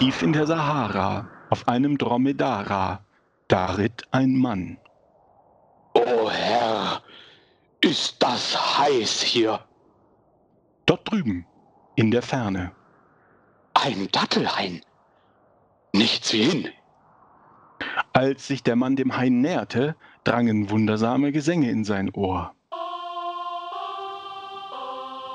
Tief 0.00 0.22
in 0.22 0.32
der 0.32 0.46
Sahara, 0.46 1.28
auf 1.50 1.68
einem 1.68 1.98
Dromedara, 1.98 3.04
da 3.48 3.66
ritt 3.66 4.02
ein 4.12 4.34
Mann. 4.34 4.78
O 5.92 6.30
Herr, 6.30 7.02
ist 7.82 8.16
das 8.22 8.78
heiß 8.78 9.20
hier. 9.20 9.60
Dort 10.86 11.10
drüben, 11.10 11.44
in 11.96 12.10
der 12.10 12.22
Ferne. 12.22 12.72
Ein 13.74 14.08
Dattelhain. 14.10 14.80
Nichts 15.92 16.32
wie 16.32 16.44
hin. 16.44 16.68
Als 18.14 18.46
sich 18.46 18.62
der 18.62 18.76
Mann 18.76 18.96
dem 18.96 19.18
Hain 19.18 19.42
näherte, 19.42 19.96
drangen 20.24 20.70
wundersame 20.70 21.30
Gesänge 21.30 21.70
in 21.70 21.84
sein 21.84 22.10
Ohr. 22.14 22.54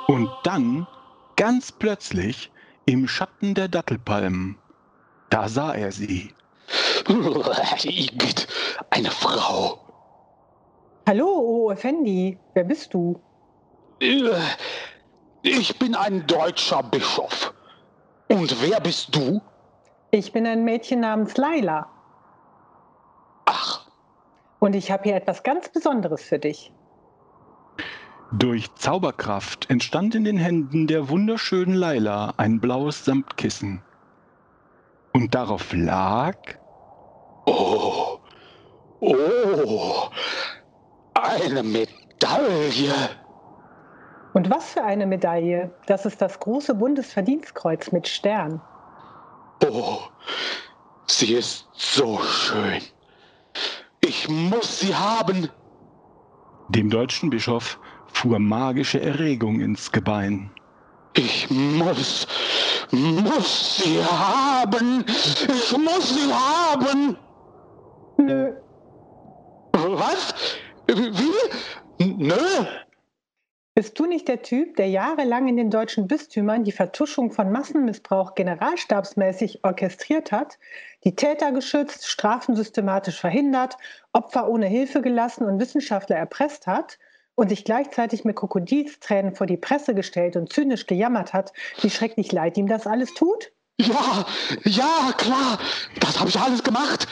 Und 0.07 0.31
dann, 0.43 0.87
ganz 1.35 1.71
plötzlich, 1.71 2.51
im 2.87 3.07
Schatten 3.07 3.55
der 3.55 3.67
Dattelpalmen, 3.67 4.59
da 5.35 5.49
sah 5.49 5.73
er 5.73 5.91
sie. 5.91 6.33
Igitt, 7.83 8.47
eine 8.89 9.11
Frau. 9.11 9.79
Hallo, 11.05 11.27
O 11.27 11.71
Effendi, 11.71 12.39
wer 12.53 12.63
bist 12.63 12.93
du? 12.93 13.19
Äh, 13.99 14.31
Ich 15.41 15.77
bin 15.77 15.93
ein 15.93 16.25
deutscher 16.25 16.81
Bischof. 16.83 17.53
Und 18.29 18.61
wer 18.61 18.79
bist 18.79 19.13
du? 19.13 19.41
Ich 20.11 20.31
bin 20.31 20.47
ein 20.47 20.63
Mädchen 20.63 21.01
namens 21.01 21.35
Laila 21.35 21.89
Ach, 23.45 23.85
und 24.59 24.73
ich 24.73 24.89
habe 24.89 25.03
hier 25.03 25.15
etwas 25.15 25.43
ganz 25.43 25.67
Besonderes 25.67 26.23
für 26.23 26.39
dich. 26.39 26.71
Durch 28.31 28.73
Zauberkraft 28.75 29.69
entstand 29.69 30.15
in 30.15 30.23
den 30.23 30.37
Händen 30.37 30.87
der 30.87 31.09
wunderschönen 31.09 31.75
Laila 31.75 32.33
ein 32.37 32.61
blaues 32.61 33.03
Samtkissen. 33.03 33.83
Und 35.15 35.33
darauf 35.33 35.71
lag 35.71 36.35
oh, 37.45 38.19
oh, 38.99 40.09
eine 41.13 41.63
Medaille. 41.63 42.93
Und 44.33 44.49
was 44.49 44.73
für 44.73 44.83
eine 44.83 45.05
Medaille? 45.05 45.73
Das 45.85 46.05
ist 46.05 46.21
das 46.21 46.37
große 46.41 46.75
Bundesverdienstkreuz 46.75 47.93
mit 47.93 48.09
Stern. 48.09 48.59
Oh, 49.65 49.99
sie 51.07 51.35
ist 51.35 51.69
so 51.71 52.19
schön. 52.19 52.81
Ich 54.01 54.27
muss 54.27 54.81
sie 54.81 54.93
haben. 54.93 55.47
dem 56.67 56.89
deutschen 56.89 57.29
Bischof 57.29 57.79
fuhr 58.11 58.37
magische 58.39 58.99
Erregung 58.99 59.61
ins 59.61 59.93
Gebein. 59.93 60.51
Ich 61.13 61.49
muss, 61.49 62.27
muss 62.91 63.77
sie 63.77 64.03
haben. 64.03 65.05
Ich 65.07 65.77
muss 65.77 66.09
sie 66.09 66.33
haben. 66.33 67.17
Nö, 68.17 68.53
Was? 69.73 70.33
Wie? 70.87 72.05
Nö? 72.17 72.35
bist 73.75 73.99
du 73.99 74.05
nicht 74.05 74.29
der 74.29 74.41
Typ, 74.41 74.77
der 74.77 74.87
jahrelang 74.87 75.49
in 75.49 75.57
den 75.57 75.69
deutschen 75.69 76.07
Bistümern 76.07 76.63
die 76.63 76.71
Vertuschung 76.71 77.33
von 77.33 77.51
Massenmissbrauch 77.51 78.33
generalstabsmäßig 78.33 79.65
orchestriert 79.65 80.31
hat, 80.31 80.57
die 81.03 81.17
Täter 81.17 81.51
geschützt, 81.51 82.07
Strafen 82.07 82.55
systematisch 82.55 83.19
verhindert, 83.19 83.75
Opfer 84.13 84.47
ohne 84.47 84.67
Hilfe 84.67 85.01
gelassen 85.01 85.43
und 85.43 85.59
Wissenschaftler 85.59 86.15
erpresst 86.15 86.67
hat 86.67 86.97
und 87.35 87.49
sich 87.49 87.65
gleichzeitig 87.65 88.25
mit 88.25 88.35
Krokodilstränen 88.35 89.35
vor 89.35 89.47
die 89.47 89.57
Presse 89.57 89.93
gestellt 89.93 90.35
und 90.35 90.51
zynisch 90.51 90.87
gejammert 90.87 91.33
hat, 91.33 91.53
wie 91.81 91.89
schrecklich 91.89 92.31
leid 92.31 92.57
ihm 92.57 92.67
das 92.67 92.87
alles 92.87 93.13
tut? 93.13 93.51
Ja, 93.77 94.25
ja, 94.63 95.11
klar. 95.17 95.59
Das 95.99 96.19
habe 96.19 96.29
ich 96.29 96.39
alles 96.39 96.63
gemacht. 96.63 97.07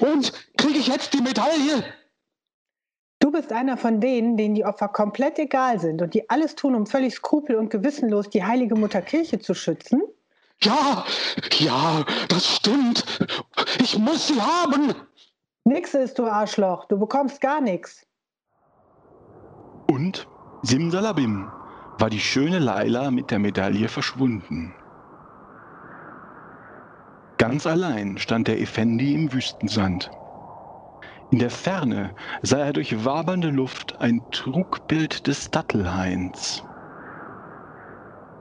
Und 0.00 0.32
kriege 0.56 0.78
ich 0.78 0.88
jetzt 0.88 1.14
die 1.14 1.20
Medaille? 1.20 1.84
Du 3.20 3.30
bist 3.30 3.52
einer 3.52 3.76
von 3.76 4.00
denen, 4.00 4.36
denen 4.36 4.54
die 4.54 4.64
Opfer 4.64 4.88
komplett 4.88 5.38
egal 5.38 5.78
sind 5.80 6.02
und 6.02 6.14
die 6.14 6.28
alles 6.30 6.54
tun, 6.54 6.74
um 6.74 6.86
völlig 6.86 7.14
skrupel- 7.14 7.56
und 7.56 7.70
gewissenlos 7.70 8.30
die 8.30 8.44
heilige 8.44 8.74
Mutter 8.74 9.02
Kirche 9.02 9.38
zu 9.38 9.54
schützen? 9.54 10.02
Ja, 10.62 11.04
ja, 11.58 12.04
das 12.28 12.56
stimmt. 12.56 13.04
Ich 13.80 13.96
muss 13.98 14.26
sie 14.26 14.40
haben. 14.40 14.94
Nix 15.64 15.94
ist, 15.94 16.18
du 16.18 16.24
Arschloch, 16.24 16.86
du 16.86 16.98
bekommst 16.98 17.40
gar 17.40 17.60
nichts. 17.60 18.07
Und 19.90 20.28
simsalabim 20.62 21.46
war 21.98 22.10
die 22.10 22.20
schöne 22.20 22.58
Laila 22.58 23.10
mit 23.10 23.30
der 23.30 23.38
Medaille 23.38 23.88
verschwunden. 23.88 24.74
Ganz 27.38 27.66
allein 27.66 28.18
stand 28.18 28.48
der 28.48 28.60
Effendi 28.60 29.14
im 29.14 29.32
Wüstensand. 29.32 30.10
In 31.30 31.38
der 31.38 31.50
Ferne 31.50 32.14
sah 32.42 32.58
er 32.58 32.72
durch 32.72 33.04
wabernde 33.04 33.50
Luft 33.50 34.00
ein 34.00 34.26
Trugbild 34.30 35.26
des 35.26 35.50
Dattelhains. 35.50 36.62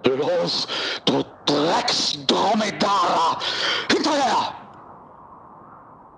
Los, 0.05 0.67
du 1.05 1.23
Drecksdromedara! 1.45 3.39
Hinterher! 3.91 4.53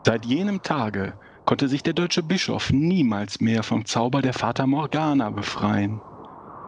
Seit 0.05 0.25
jenem 0.25 0.61
Tage 0.61 1.19
konnte 1.49 1.67
sich 1.67 1.81
der 1.81 1.93
deutsche 1.93 2.21
Bischof 2.21 2.71
niemals 2.71 3.41
mehr 3.41 3.63
vom 3.63 3.83
Zauber 3.83 4.21
der 4.21 4.33
Fata 4.33 4.67
Morgana 4.67 5.31
befreien. 5.31 5.99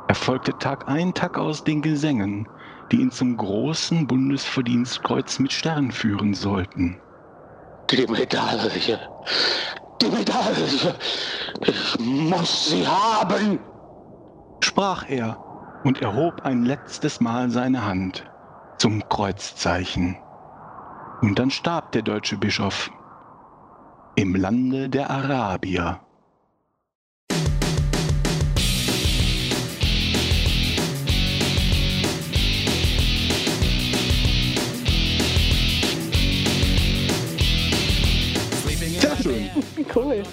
Er 0.08 0.16
folgte 0.16 0.58
Tag 0.58 0.88
ein, 0.88 1.14
Tag 1.14 1.38
aus 1.38 1.64
den 1.64 1.84
Gesängen, 1.84 2.47
die 2.92 2.96
ihn 2.96 3.12
zum 3.12 3.38
großen 3.38 4.08
Bundesverdienstkreuz 4.08 5.38
mit 5.38 5.53
Stern 5.53 5.92
führen 5.92 6.34
sollten. 6.34 7.00
Die 7.92 8.08
Medaille. 8.08 9.00
Die 10.02 10.08
Medaille. 10.08 10.96
Ich 11.63 12.00
muss 12.00 12.69
sie 12.72 12.88
haben. 12.88 13.59
sprach 14.63 15.08
er 15.08 15.38
und 15.84 16.02
erhob 16.02 16.42
ein 16.44 16.66
letztes 16.66 17.19
Mal 17.19 17.52
seine 17.52 17.86
Hand 17.86 18.25
zum 18.80 19.08
Kreuzzeichen. 19.09 20.18
Und 21.22 21.38
dann 21.38 21.52
starb 21.52 21.92
der 21.92 22.02
deutsche 22.02 22.38
Bischof 22.38 22.90
im 24.16 24.35
Lande 24.35 24.89
der 24.89 25.09
Arabier. 25.09 25.99
Sehr 39.00 39.17
schön. 39.17 39.50
Cool. 39.94 40.23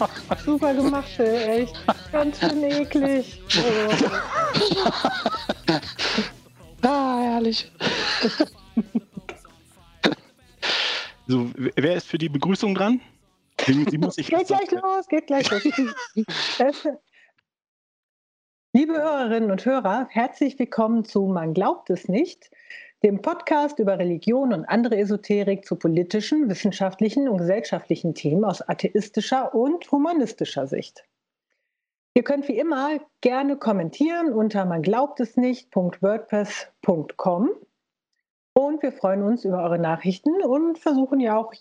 Super 0.44 0.74
gemacht, 0.74 1.08
Phil, 1.16 1.26
echt. 1.26 1.74
Ganz 2.12 2.40
schön 2.40 2.64
eklig. 2.64 3.40
Oh. 3.56 3.94
Ah, 6.82 7.20
herrlich. 7.20 7.70
So, 11.30 11.48
wer 11.54 11.94
ist 11.94 12.08
für 12.08 12.18
die 12.18 12.28
Begrüßung 12.28 12.74
dran? 12.74 13.00
Die, 13.68 13.98
muss 13.98 14.18
ich 14.18 14.26
Geht 14.30 14.48
gleich 14.48 14.72
los, 14.72 15.06
geht 15.06 15.28
gleich 15.28 15.48
los. 15.48 15.62
Liebe 18.72 18.94
Hörerinnen 18.94 19.52
und 19.52 19.64
Hörer, 19.64 20.08
herzlich 20.10 20.58
willkommen 20.58 21.04
zu 21.04 21.26
Man 21.26 21.54
glaubt 21.54 21.88
es 21.88 22.08
nicht, 22.08 22.50
dem 23.04 23.22
Podcast 23.22 23.78
über 23.78 23.96
Religion 23.96 24.52
und 24.52 24.64
andere 24.64 24.96
Esoterik 24.96 25.64
zu 25.64 25.76
politischen, 25.76 26.50
wissenschaftlichen 26.50 27.28
und 27.28 27.38
gesellschaftlichen 27.38 28.16
Themen 28.16 28.44
aus 28.44 28.68
atheistischer 28.68 29.54
und 29.54 29.88
humanistischer 29.92 30.66
Sicht. 30.66 31.04
Ihr 32.14 32.24
könnt 32.24 32.48
wie 32.48 32.58
immer 32.58 32.98
gerne 33.20 33.56
kommentieren 33.56 34.32
unter 34.32 34.64
man 34.64 34.82
glaubt 34.82 35.20
es 35.20 35.36
nicht.wordpress.com 35.36 37.50
und 38.54 38.82
wir 38.82 38.92
freuen 38.92 39.22
uns 39.22 39.44
über 39.44 39.62
eure 39.62 39.78
Nachrichten 39.78 40.42
und 40.42 40.78
versuchen 40.78 41.20
ja 41.20 41.36
auch 41.36 41.52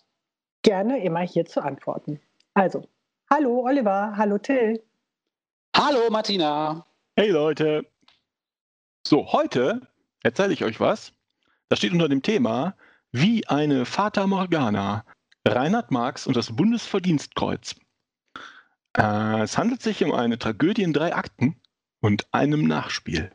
gerne 0.62 1.04
immer 1.04 1.22
hier 1.22 1.46
zu 1.46 1.62
antworten. 1.62 2.20
Also, 2.54 2.88
hallo 3.30 3.66
Oliver, 3.66 4.14
hallo 4.18 4.38
Till. 4.38 4.84
Hallo, 5.76 6.10
Martina. 6.10 6.86
Hey 7.16 7.30
Leute! 7.30 7.86
So, 9.08 9.32
heute 9.32 9.82
erzähle 10.24 10.54
ich 10.54 10.64
euch 10.64 10.80
was. 10.80 11.14
Das 11.70 11.80
steht 11.80 11.94
unter 11.94 12.10
dem 12.10 12.22
Thema 12.22 12.76
Wie 13.12 13.48
eine 13.48 13.86
Fata 13.86 14.28
Morgana. 14.28 15.06
Reinhard 15.48 15.92
Marx 15.92 16.28
und 16.28 16.36
das 16.36 16.56
Bundesverdienstkreuz. 16.56 17.76
Äh, 18.98 19.42
es 19.42 19.58
handelt 19.58 19.82
sich 19.82 20.04
um 20.04 20.12
eine 20.12 20.38
Tragödie 20.38 20.84
in 20.84 20.94
drei 20.94 21.16
Akten 21.16 21.60
und 22.02 22.28
einem 22.34 22.68
Nachspiel. 22.68 23.32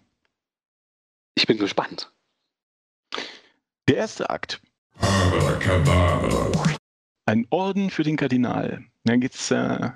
Ich 1.34 1.46
bin 1.46 1.58
gespannt. 1.58 2.13
Der 3.86 3.96
erste 3.96 4.30
Akt. 4.30 4.62
Ein 7.26 7.46
Orden 7.50 7.90
für 7.90 8.02
den 8.02 8.16
Kardinal. 8.16 8.82
Dann 9.04 9.20
geht's. 9.20 9.50
Äh, 9.50 9.90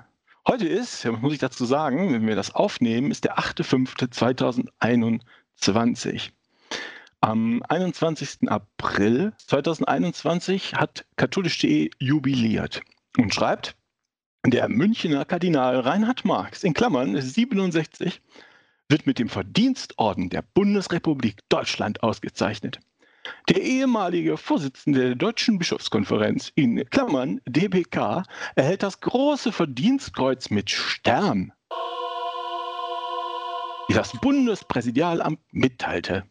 heute 0.47 0.67
ist, 0.67 1.05
muss 1.05 1.33
ich 1.33 1.39
dazu 1.39 1.65
sagen, 1.65 2.13
wenn 2.13 2.27
wir 2.27 2.35
das 2.35 2.53
aufnehmen, 2.53 3.09
ist 3.09 3.23
der 3.23 3.39
8.5.2021. 3.39 6.29
Am 7.21 7.63
21. 7.67 8.47
April 8.47 9.33
2021 9.47 10.75
hat 10.75 11.07
katholisch.de 11.15 11.89
jubiliert 11.97 12.83
und 13.17 13.33
schreibt, 13.33 13.75
der 14.45 14.69
Münchner 14.69 15.25
Kardinal 15.25 15.79
Reinhard 15.79 16.25
Marx 16.25 16.63
in 16.63 16.75
Klammern 16.75 17.19
67 17.19 18.21
wird 18.87 19.07
mit 19.07 19.17
dem 19.17 19.29
Verdienstorden 19.29 20.29
der 20.29 20.43
Bundesrepublik 20.43 21.39
Deutschland 21.49 22.03
ausgezeichnet. 22.03 22.79
Der 23.47 23.61
ehemalige 23.61 24.37
Vorsitzende 24.37 24.99
der 24.99 25.15
Deutschen 25.15 25.57
Bischofskonferenz 25.57 26.51
in 26.55 26.87
Klammern 26.89 27.41
DBK 27.45 28.23
erhält 28.55 28.83
das 28.83 29.01
große 29.01 29.51
Verdienstkreuz 29.51 30.49
mit 30.49 30.69
Stern, 30.69 31.51
wie 33.87 33.93
das 33.93 34.13
Bundespräsidialamt 34.21 35.39
mitteilte. 35.51 36.25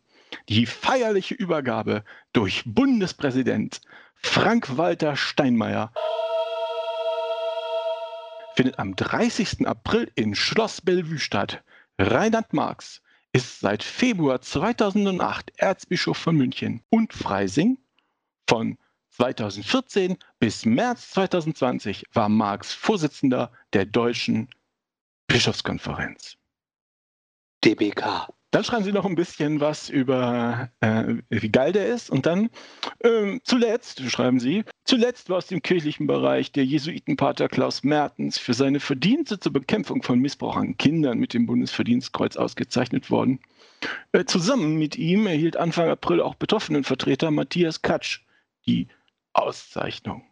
Die 0.48 0.66
feierliche 0.66 1.34
Übergabe 1.34 2.04
durch 2.32 2.62
Bundespräsident 2.66 3.80
Frank-Walter 4.16 5.16
Steinmeier 5.16 5.92
findet 8.54 8.78
am 8.78 8.96
30. 8.96 9.66
April 9.66 10.10
in 10.16 10.34
Schloss 10.34 10.80
Bellevue 10.80 11.18
statt. 11.18 11.62
Reinhard 11.98 12.52
Marx 12.52 13.02
ist 13.32 13.60
seit 13.60 13.82
Februar 13.82 14.40
2008 14.40 15.52
Erzbischof 15.56 16.16
von 16.16 16.36
München 16.36 16.82
und 16.90 17.12
Freising. 17.12 17.78
Von 18.48 18.78
2014 19.10 20.16
bis 20.38 20.64
März 20.64 21.10
2020 21.10 22.04
war 22.12 22.28
Marx 22.28 22.72
Vorsitzender 22.72 23.52
der 23.72 23.84
Deutschen 23.84 24.48
Bischofskonferenz. 25.26 26.36
DBK. 27.64 28.28
Dann 28.50 28.64
schreiben 28.64 28.84
Sie 28.84 28.92
noch 28.92 29.04
ein 29.04 29.14
bisschen 29.14 29.60
was 29.60 29.90
über, 29.90 30.70
äh, 30.80 31.16
wie 31.28 31.50
geil 31.50 31.72
der 31.72 31.86
ist. 31.86 32.08
Und 32.08 32.24
dann 32.24 32.48
ähm, 33.04 33.40
zuletzt 33.44 34.00
schreiben 34.10 34.40
Sie, 34.40 34.64
zuletzt 34.84 35.28
war 35.28 35.36
aus 35.36 35.48
dem 35.48 35.60
kirchlichen 35.60 36.06
Bereich 36.06 36.50
der 36.52 36.64
Jesuitenpater 36.64 37.48
Klaus 37.48 37.84
Mertens 37.84 38.38
für 38.38 38.54
seine 38.54 38.80
Verdienste 38.80 39.38
zur 39.38 39.52
Bekämpfung 39.52 40.02
von 40.02 40.18
Missbrauch 40.18 40.56
an 40.56 40.78
Kindern 40.78 41.18
mit 41.18 41.34
dem 41.34 41.46
Bundesverdienstkreuz 41.46 42.36
ausgezeichnet 42.36 43.10
worden. 43.10 43.40
Äh, 44.12 44.24
zusammen 44.24 44.76
mit 44.76 44.96
ihm 44.96 45.26
erhielt 45.26 45.58
Anfang 45.58 45.90
April 45.90 46.22
auch 46.22 46.34
Betroffenenvertreter 46.34 47.30
Matthias 47.30 47.82
Katsch 47.82 48.20
die 48.66 48.88
Auszeichnung. 49.34 50.24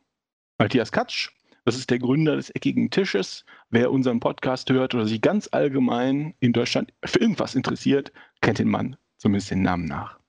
Matthias 0.58 0.90
Katsch 0.90 1.35
das 1.66 1.76
ist 1.76 1.90
der 1.90 1.98
Gründer 1.98 2.36
des 2.36 2.50
eckigen 2.50 2.90
Tisches. 2.90 3.44
Wer 3.70 3.90
unseren 3.90 4.20
Podcast 4.20 4.70
hört 4.70 4.94
oder 4.94 5.04
sich 5.04 5.20
ganz 5.20 5.48
allgemein 5.50 6.32
in 6.38 6.52
Deutschland 6.52 6.92
für 7.04 7.18
irgendwas 7.18 7.56
interessiert, 7.56 8.12
kennt 8.40 8.60
den 8.60 8.68
Mann 8.68 8.96
zumindest 9.18 9.50
den 9.50 9.62
Namen 9.62 9.86
nach. 9.86 10.20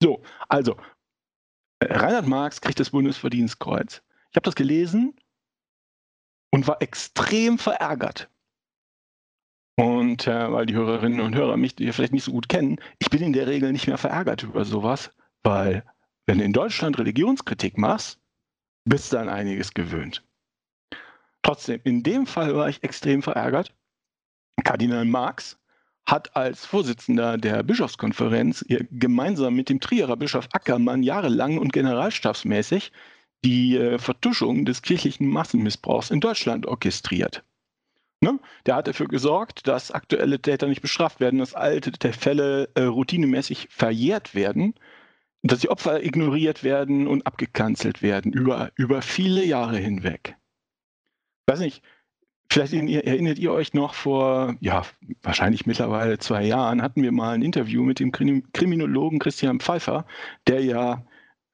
So, 0.00 0.22
also, 0.48 0.76
äh, 1.80 1.92
Reinhard 1.92 2.28
Marx 2.28 2.60
kriegt 2.60 2.78
das 2.78 2.90
Bundesverdienstkreuz. 2.90 4.02
Ich 4.30 4.36
habe 4.36 4.44
das 4.44 4.54
gelesen 4.54 5.14
und 6.52 6.68
war 6.68 6.80
extrem 6.80 7.58
verärgert. 7.58 8.30
Und 9.76 10.28
äh, 10.28 10.52
weil 10.52 10.66
die 10.66 10.74
Hörerinnen 10.74 11.20
und 11.20 11.34
Hörer 11.34 11.56
mich 11.56 11.74
hier 11.76 11.92
vielleicht 11.92 12.12
nicht 12.12 12.22
so 12.22 12.30
gut 12.30 12.48
kennen, 12.48 12.78
ich 13.00 13.10
bin 13.10 13.22
in 13.22 13.32
der 13.32 13.48
Regel 13.48 13.72
nicht 13.72 13.88
mehr 13.88 13.98
verärgert 13.98 14.44
über 14.44 14.64
sowas, 14.64 15.10
weil 15.42 15.84
wenn 16.26 16.38
du 16.38 16.44
in 16.44 16.52
Deutschland 16.52 16.96
Religionskritik 16.96 17.76
machst, 17.76 18.20
bist 18.84 19.12
du 19.12 19.18
an 19.18 19.28
einiges 19.28 19.74
gewöhnt. 19.74 20.24
Trotzdem, 21.44 21.78
in 21.84 22.02
dem 22.02 22.26
Fall 22.26 22.56
war 22.56 22.70
ich 22.70 22.82
extrem 22.82 23.22
verärgert. 23.22 23.74
Kardinal 24.64 25.04
Marx 25.04 25.58
hat 26.06 26.34
als 26.34 26.64
Vorsitzender 26.64 27.36
der 27.36 27.62
Bischofskonferenz 27.62 28.64
gemeinsam 28.90 29.54
mit 29.54 29.68
dem 29.68 29.78
Trierer 29.78 30.16
Bischof 30.16 30.48
Ackermann 30.52 31.02
jahrelang 31.02 31.58
und 31.58 31.74
generalstabsmäßig 31.74 32.92
die 33.44 33.76
äh, 33.76 33.98
Vertuschung 33.98 34.64
des 34.64 34.80
kirchlichen 34.80 35.28
Massenmissbrauchs 35.28 36.10
in 36.10 36.20
Deutschland 36.20 36.64
orchestriert. 36.64 37.44
Ne? 38.22 38.40
Der 38.64 38.76
hat 38.76 38.88
dafür 38.88 39.08
gesorgt, 39.08 39.68
dass 39.68 39.90
aktuelle 39.90 40.40
Täter 40.40 40.66
nicht 40.66 40.80
bestraft 40.80 41.20
werden, 41.20 41.40
dass 41.40 41.52
alte 41.52 41.92
Fälle 42.14 42.70
äh, 42.74 42.84
routinemäßig 42.84 43.68
verjährt 43.70 44.34
werden, 44.34 44.74
dass 45.42 45.58
die 45.58 45.68
Opfer 45.68 46.02
ignoriert 46.02 46.64
werden 46.64 47.06
und 47.06 47.26
abgekanzelt 47.26 48.00
werden 48.00 48.32
über, 48.32 48.70
über 48.76 49.02
viele 49.02 49.44
Jahre 49.44 49.76
hinweg 49.76 50.38
weiß 51.46 51.60
nicht, 51.60 51.82
vielleicht 52.50 52.72
erinnert 52.72 53.38
ihr 53.38 53.52
euch 53.52 53.74
noch 53.74 53.94
vor, 53.94 54.56
ja, 54.60 54.82
wahrscheinlich 55.22 55.66
mittlerweile 55.66 56.18
zwei 56.18 56.44
Jahren, 56.44 56.82
hatten 56.82 57.02
wir 57.02 57.12
mal 57.12 57.34
ein 57.34 57.42
Interview 57.42 57.82
mit 57.82 57.98
dem 58.00 58.12
Kriminologen 58.12 59.18
Christian 59.18 59.60
Pfeiffer, 59.60 60.06
der 60.46 60.64
ja 60.64 61.04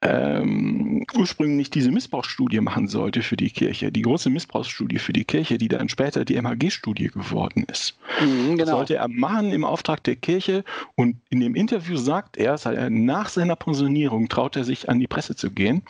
ähm, 0.03 1.05
ursprünglich 1.15 1.69
diese 1.71 1.91
Missbrauchsstudie 1.91 2.61
machen 2.61 2.89
sollte 2.89 3.23
für 3.23 3.37
die 3.37 3.51
Kirche, 3.51 3.93
die 3.93 4.03
große 4.03 4.31
Missbrauchsstudie 4.31 4.99
für 4.99 5.13
die 5.13 5.25
Kirche, 5.25 5.59
die 5.59 5.69
dann 5.69 5.89
später 5.91 6.25
die 6.25 6.41
MHG-Studie 6.41 7.09
geworden 7.09 7.67
ist. 7.71 7.99
Mhm, 8.21 8.57
genau. 8.57 8.73
Sollte 8.73 8.97
er 8.97 9.09
machen 9.09 9.53
im 9.53 9.65
Auftrag 9.65 10.03
der 10.05 10.17
Kirche 10.17 10.65
und 10.95 11.17
in 11.29 11.41
dem 11.41 11.55
Interview 11.55 11.97
sagt 11.97 12.39
er, 12.39 12.59
nach 12.89 13.29
seiner 13.29 13.57
Pensionierung 13.57 14.29
traut 14.29 14.57
er 14.57 14.65
sich 14.65 14.89
an 14.89 15.01
die 15.01 15.07
Presse 15.07 15.37
zu 15.37 15.51
gehen 15.51 15.83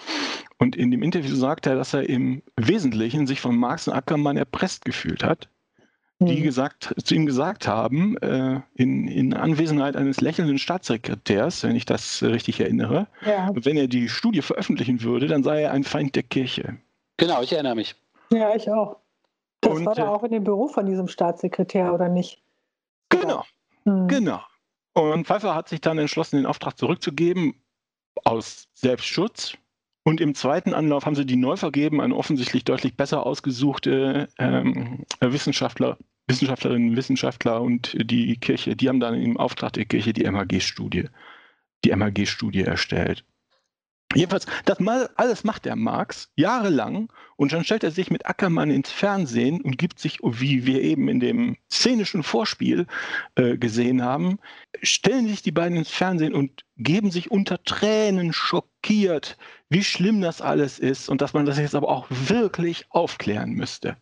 und 0.58 0.74
in 0.74 0.90
dem 0.90 1.02
Interview 1.02 1.36
sagt 1.36 1.66
er, 1.66 1.76
dass 1.76 1.94
er 1.94 2.08
im 2.08 2.42
Wesentlichen 2.56 3.28
sich 3.28 3.40
von 3.40 3.56
Marx 3.56 3.86
und 3.86 3.94
Ackermann 3.94 4.36
erpresst 4.36 4.84
gefühlt 4.84 5.22
hat 5.22 5.48
die 6.20 6.40
mhm. 6.40 6.42
gesagt, 6.42 6.94
zu 7.02 7.14
ihm 7.14 7.24
gesagt 7.24 7.66
haben, 7.66 8.16
äh, 8.18 8.60
in, 8.74 9.08
in, 9.08 9.32
Anwesenheit 9.32 9.96
eines 9.96 10.20
lächelnden 10.20 10.58
Staatssekretärs, 10.58 11.62
wenn 11.62 11.74
ich 11.74 11.86
das 11.86 12.22
richtig 12.22 12.60
erinnere, 12.60 13.06
ja. 13.24 13.50
wenn 13.54 13.78
er 13.78 13.88
die 13.88 14.08
Studie 14.08 14.42
veröffentlichen 14.42 15.02
würde, 15.02 15.28
dann 15.28 15.42
sei 15.42 15.62
er 15.62 15.72
ein 15.72 15.82
Feind 15.82 16.14
der 16.16 16.22
Kirche. 16.22 16.76
Genau, 17.16 17.42
ich 17.42 17.52
erinnere 17.52 17.74
mich. 17.74 17.96
Ja, 18.30 18.54
ich 18.54 18.70
auch. 18.70 18.96
Das 19.62 19.78
Und, 19.78 19.86
war 19.86 19.94
da 19.94 20.04
äh, 20.04 20.08
auch 20.08 20.22
in 20.22 20.32
dem 20.32 20.44
Büro 20.44 20.68
von 20.68 20.84
diesem 20.84 21.08
Staatssekretär, 21.08 21.92
oder 21.92 22.10
nicht? 22.10 22.42
Genau, 23.08 23.44
mhm. 23.84 24.06
genau. 24.06 24.40
Und 24.92 25.26
Pfeiffer 25.26 25.54
hat 25.54 25.68
sich 25.68 25.80
dann 25.80 25.98
entschlossen, 25.98 26.36
den 26.36 26.46
Auftrag 26.46 26.76
zurückzugeben, 26.76 27.54
aus 28.24 28.68
Selbstschutz. 28.74 29.54
Und 30.02 30.20
im 30.20 30.34
zweiten 30.34 30.74
Anlauf 30.74 31.06
haben 31.06 31.14
sie 31.14 31.26
die 31.26 31.36
neu 31.36 31.56
vergeben 31.56 32.00
an 32.00 32.12
offensichtlich 32.12 32.64
deutlich 32.64 32.96
besser 32.96 33.24
ausgesuchte 33.24 34.28
ähm, 34.38 35.04
Wissenschaftler 35.20 35.98
Wissenschaftlerinnen, 36.30 36.96
Wissenschaftler 36.96 37.60
und 37.60 37.96
die 37.98 38.36
Kirche, 38.36 38.76
die 38.76 38.88
haben 38.88 39.00
dann 39.00 39.14
im 39.14 39.36
Auftrag 39.36 39.72
der 39.72 39.84
Kirche 39.84 40.12
die 40.12 40.24
MHG-Studie, 40.24 41.08
die 41.84 41.90
MHG-Studie 41.90 42.62
erstellt. 42.62 43.24
Jedenfalls, 44.14 44.46
das 44.64 44.80
mal, 44.80 45.08
alles 45.14 45.44
macht 45.44 45.64
der 45.64 45.76
Marx 45.76 46.32
jahrelang 46.34 47.12
und 47.36 47.52
dann 47.52 47.64
stellt 47.64 47.84
er 47.84 47.92
sich 47.92 48.10
mit 48.10 48.26
Ackermann 48.26 48.70
ins 48.70 48.90
Fernsehen 48.90 49.60
und 49.60 49.78
gibt 49.78 50.00
sich, 50.00 50.18
wie 50.20 50.66
wir 50.66 50.82
eben 50.82 51.06
in 51.08 51.20
dem 51.20 51.56
szenischen 51.70 52.24
Vorspiel 52.24 52.86
äh, 53.36 53.56
gesehen 53.56 54.02
haben, 54.02 54.40
stellen 54.82 55.28
sich 55.28 55.42
die 55.42 55.52
beiden 55.52 55.78
ins 55.78 55.90
Fernsehen 55.90 56.34
und 56.34 56.64
geben 56.76 57.12
sich 57.12 57.30
unter 57.30 57.62
Tränen 57.62 58.32
schockiert, 58.32 59.38
wie 59.68 59.84
schlimm 59.84 60.20
das 60.20 60.40
alles 60.40 60.80
ist 60.80 61.08
und 61.08 61.20
dass 61.20 61.32
man 61.32 61.46
das 61.46 61.58
jetzt 61.58 61.76
aber 61.76 61.88
auch 61.88 62.06
wirklich 62.10 62.86
aufklären 62.90 63.52
müsste. 63.52 63.96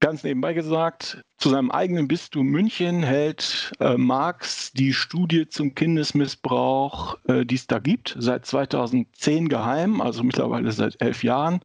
Ganz 0.00 0.22
nebenbei 0.22 0.52
gesagt, 0.52 1.24
zu 1.38 1.50
seinem 1.50 1.72
eigenen 1.72 2.06
Bistum 2.06 2.46
München 2.46 3.02
hält 3.02 3.72
äh, 3.80 3.96
Marx 3.96 4.70
die 4.72 4.92
Studie 4.92 5.48
zum 5.48 5.74
Kindesmissbrauch, 5.74 7.18
äh, 7.26 7.44
die 7.44 7.56
es 7.56 7.66
da 7.66 7.80
gibt, 7.80 8.14
seit 8.16 8.46
2010 8.46 9.48
geheim, 9.48 10.00
also 10.00 10.22
mittlerweile 10.22 10.70
seit 10.70 11.00
elf 11.00 11.24
Jahren. 11.24 11.60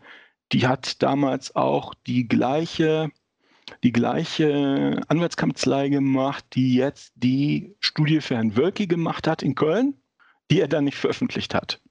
Die 0.51 0.65
hat 0.67 1.03
damals 1.03 1.55
auch 1.55 1.93
die 2.07 2.27
gleiche, 2.27 3.11
die 3.83 3.91
gleiche 3.91 4.99
Anwaltskanzlei 5.09 5.89
gemacht, 5.89 6.43
die 6.53 6.73
jetzt 6.73 7.13
die 7.15 7.75
Studie 7.79 8.19
für 8.19 8.35
Herrn 8.35 8.57
Wölki 8.57 8.87
gemacht 8.87 9.27
hat 9.27 9.43
in 9.43 9.53
Köln, 9.53 10.01
die 10.49 10.59
er 10.59 10.67
dann 10.67 10.85
nicht 10.85 10.97
veröffentlicht 10.97 11.53
hat. 11.53 11.82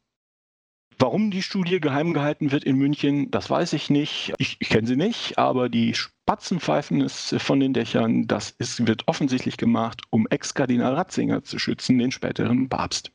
Warum 1.03 1.33
die 1.33 1.43
Studie 1.43 1.81
geheim 1.81 2.15
gehalten 2.15 2.53
wird 2.53 2.63
in 2.63 2.77
München, 2.77 3.29
das 3.33 3.51
weiß 3.51 3.73
ich 3.73 3.91
nicht. 3.91 4.33
Ich, 4.39 4.57
ich 4.61 4.69
kenne 4.69 4.87
sie 4.87 4.95
nicht, 4.95 5.37
aber 5.37 5.69
die 5.69 5.95
Spatzenpfeifen 5.95 7.09
von 7.09 7.59
den 7.59 7.73
Dächern, 7.75 8.29
das 8.29 8.51
ist, 8.51 8.87
wird 8.87 9.09
offensichtlich 9.09 9.57
gemacht, 9.57 10.03
um 10.11 10.29
Ex-Kardinal 10.29 10.95
Ratzinger 10.95 11.43
zu 11.43 11.59
schützen, 11.59 11.99
den 11.99 12.13
späteren 12.13 12.69
Papst. 12.69 13.11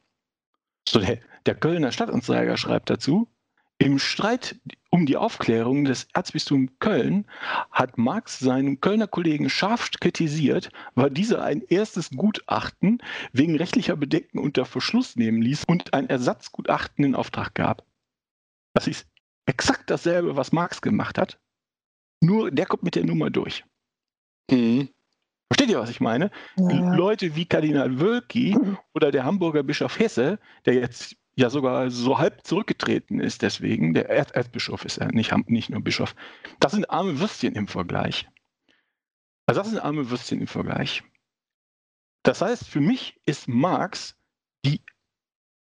So, 0.86 1.00
der, 1.00 1.20
der 1.46 1.56
Kölner 1.56 1.94
Stadtanzeiger 1.94 2.58
schreibt 2.58 2.89
dazu, 2.89 3.29
im 3.79 4.00
Streit 4.00 4.55
um 4.89 5.05
die 5.05 5.17
Aufklärung 5.17 5.86
des 5.86 6.07
Erzbistums 6.13 6.72
Köln 6.79 7.25
hat 7.72 7.98
Marx 7.98 8.39
seinen 8.39 8.81
Kölner 8.81 9.07
Kollegen 9.07 9.50
scharf 9.50 9.91
kritisiert, 9.91 10.72
weil 10.96 11.12
dieser 11.12 11.43
ein 11.43 11.62
erstes 11.62 12.10
Gutachten 12.10 13.01
wegen 13.34 13.55
rechtlicher 13.55 13.96
Bedenken 13.96 14.39
unter 14.39 14.65
Verschluss 14.65 15.15
nehmen 15.15 15.41
ließ 15.41 15.65
und 15.65 15.93
ein 15.93 16.10
Ersatzgutachten 16.10 17.05
in 17.05 17.15
Auftrag 17.15 17.53
gab. 17.53 17.86
Das 18.74 18.88
ist 18.88 19.07
exakt 19.46 19.89
dasselbe, 19.89 20.36
was 20.36 20.51
Marx 20.51 20.81
gemacht 20.81 21.17
hat. 21.17 21.39
Nur 22.22 22.50
der 22.50 22.65
kommt 22.65 22.84
mit 22.84 22.96
der 22.96 23.05
Nummer 23.05 23.29
durch. 23.29 23.63
Mhm. 24.50 24.89
Versteht 25.50 25.69
ihr, 25.69 25.79
was 25.79 25.89
ich 25.89 26.01
meine? 26.01 26.31
Naja. 26.55 26.93
Leute 26.93 27.36
wie 27.36 27.46
Kardinal 27.46 28.00
Wölki 28.00 28.57
oder 28.93 29.12
der 29.12 29.24
Hamburger 29.24 29.63
Bischof 29.63 29.98
Hesse, 30.00 30.39
der 30.65 30.74
jetzt 30.74 31.16
ja 31.38 31.50
sogar 31.51 31.91
so 31.91 32.17
halb 32.17 32.46
zurückgetreten 32.46 33.20
ist, 33.20 33.44
deswegen, 33.44 33.94
der 33.94 34.10
Erd 34.10 34.32
Erzbischof 34.32 34.84
ist 34.84 34.98
er, 34.98 35.12
nicht, 35.12 35.32
nicht 35.48 35.70
nur 35.70 35.82
Bischof. 35.82 36.15
Das 36.60 36.72
sind 36.72 36.89
arme 36.89 37.20
Würstchen 37.20 37.56
im 37.56 37.67
Vergleich. 37.67 38.27
Also 39.46 39.62
das 39.62 39.70
sind 39.70 39.79
arme 39.79 40.10
Würstchen 40.10 40.41
im 40.41 40.48
Vergleich. 40.48 41.03
Das 42.24 42.41
heißt, 42.41 42.67
für 42.67 42.82
mich 42.82 43.22
ist 43.25 43.48
Marx 43.48 44.17
die 44.65 44.82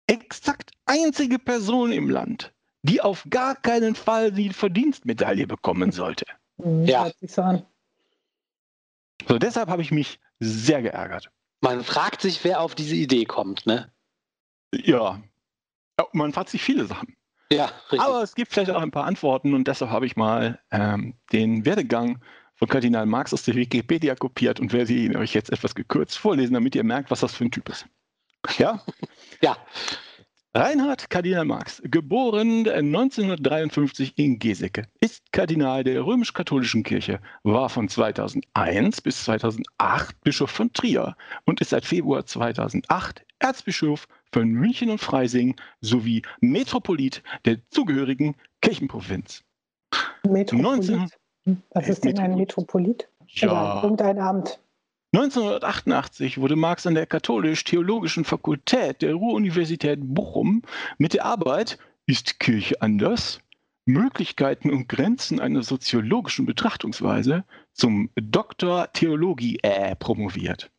exakt 0.08 0.72
einzige 0.86 1.40
Person 1.40 1.92
im 1.92 2.10
Land, 2.10 2.54
die 2.82 3.02
auf 3.02 3.28
gar 3.30 3.56
keinen 3.56 3.96
Fall 3.96 4.32
die 4.32 4.54
Verdienstmedaille 4.54 5.46
bekommen 5.46 5.92
sollte. 5.92 6.26
Ja. 6.58 7.12
So, 9.28 9.38
deshalb 9.38 9.70
habe 9.70 9.82
ich 9.82 9.92
mich 9.92 10.20
sehr 10.40 10.82
geärgert. 10.82 11.30
Man 11.60 11.84
fragt 11.84 12.22
sich, 12.22 12.44
wer 12.46 12.62
auf 12.62 12.76
diese 12.76 12.96
Idee 12.96 13.26
kommt, 13.26 13.66
ne? 13.66 13.92
Ja. 14.74 15.22
Ja 16.00 16.06
man 16.14 16.34
fragt 16.34 16.50
sich 16.50 16.62
viele 16.62 16.86
Sachen. 16.86 17.16
Ja, 17.52 17.66
richtig. 17.92 18.02
Aber 18.02 18.24
es 18.24 18.34
gibt 18.36 18.52
vielleicht 18.52 18.72
auch 18.72 18.82
ein 18.82 18.92
paar 18.92 19.06
Antworten 19.06 19.54
und 19.54 19.68
deshalb 19.68 19.92
habe 19.92 20.06
ich 20.06 20.16
mal 20.16 20.60
ähm, 20.72 21.16
den 21.32 21.66
Werdegang 21.66 22.20
von 22.56 22.68
Kardinal 22.68 23.06
Marx 23.06 23.34
aus 23.34 23.44
der 23.44 23.56
Wikipedia 23.56 24.16
kopiert 24.16 24.60
und 24.60 24.74
werde 24.74 24.94
ihn 24.94 25.16
euch 25.16 25.34
jetzt 25.34 25.52
etwas 25.52 25.76
gekürzt 25.76 26.18
vorlesen, 26.18 26.54
damit 26.54 26.76
ihr 26.76 26.84
merkt, 26.84 27.12
was 27.12 27.20
das 27.20 27.36
für 27.36 27.46
ein 27.46 27.52
Typ 27.52 27.70
ist. 27.70 27.86
Ja? 28.58 28.84
ja, 29.42 29.58
Reinhard 30.58 31.10
Kardinal 31.10 31.44
Marx, 31.44 31.82
geboren 31.84 32.66
1953 32.66 34.18
in 34.18 34.40
Geseke, 34.40 34.88
ist 35.02 35.34
Kardinal 35.34 35.84
der 35.84 36.06
römisch-katholischen 36.06 36.82
Kirche, 36.84 37.20
war 37.44 37.68
von 37.68 37.90
2001 37.90 39.02
bis 39.02 39.26
2008 39.26 40.22
Bischof 40.22 40.50
von 40.50 40.72
Trier 40.72 41.18
und 41.44 41.60
ist 41.60 41.72
seit 41.72 41.84
Februar 41.84 42.26
2008 42.26 43.26
Erzbischof 43.40 44.08
von 44.36 44.52
München 44.52 44.90
und 44.90 44.98
Freising 44.98 45.56
sowie 45.80 46.22
Metropolit 46.42 47.24
der 47.46 47.60
zugehörigen 47.70 48.36
Kirchenprovinz. 48.62 49.46
Metropolit. 50.28 50.90
19 50.90 51.10
Was 51.70 51.88
ist 51.88 52.04
denn 52.04 52.20
ein 52.20 52.36
Metropolit? 52.36 53.08
Ja. 53.28 53.48
Egal, 53.48 53.84
irgendein 53.84 54.20
Amt. 54.20 54.60
1988 55.14 56.38
wurde 56.38 56.58
Marx 56.58 56.86
an 56.86 56.96
der 56.96 57.06
Katholisch-Theologischen 57.06 58.26
Fakultät 58.26 59.02
der 59.02 59.14
Ruhr-Universität 59.14 60.00
Bochum 60.02 60.64
mit 60.98 61.14
der 61.14 61.24
Arbeit 61.24 61.78
Ist 62.06 62.42
Kirche 62.42 62.82
anders? 62.82 63.40
Möglichkeiten 63.86 64.70
und 64.70 64.90
Grenzen 64.90 65.40
einer 65.40 65.64
soziologischen 65.64 66.46
Betrachtungsweise 66.46 67.46
zum 67.72 68.10
Doktor 68.16 68.92
Theologie 68.92 69.60
äh, 69.62 69.96
promoviert. 69.96 70.72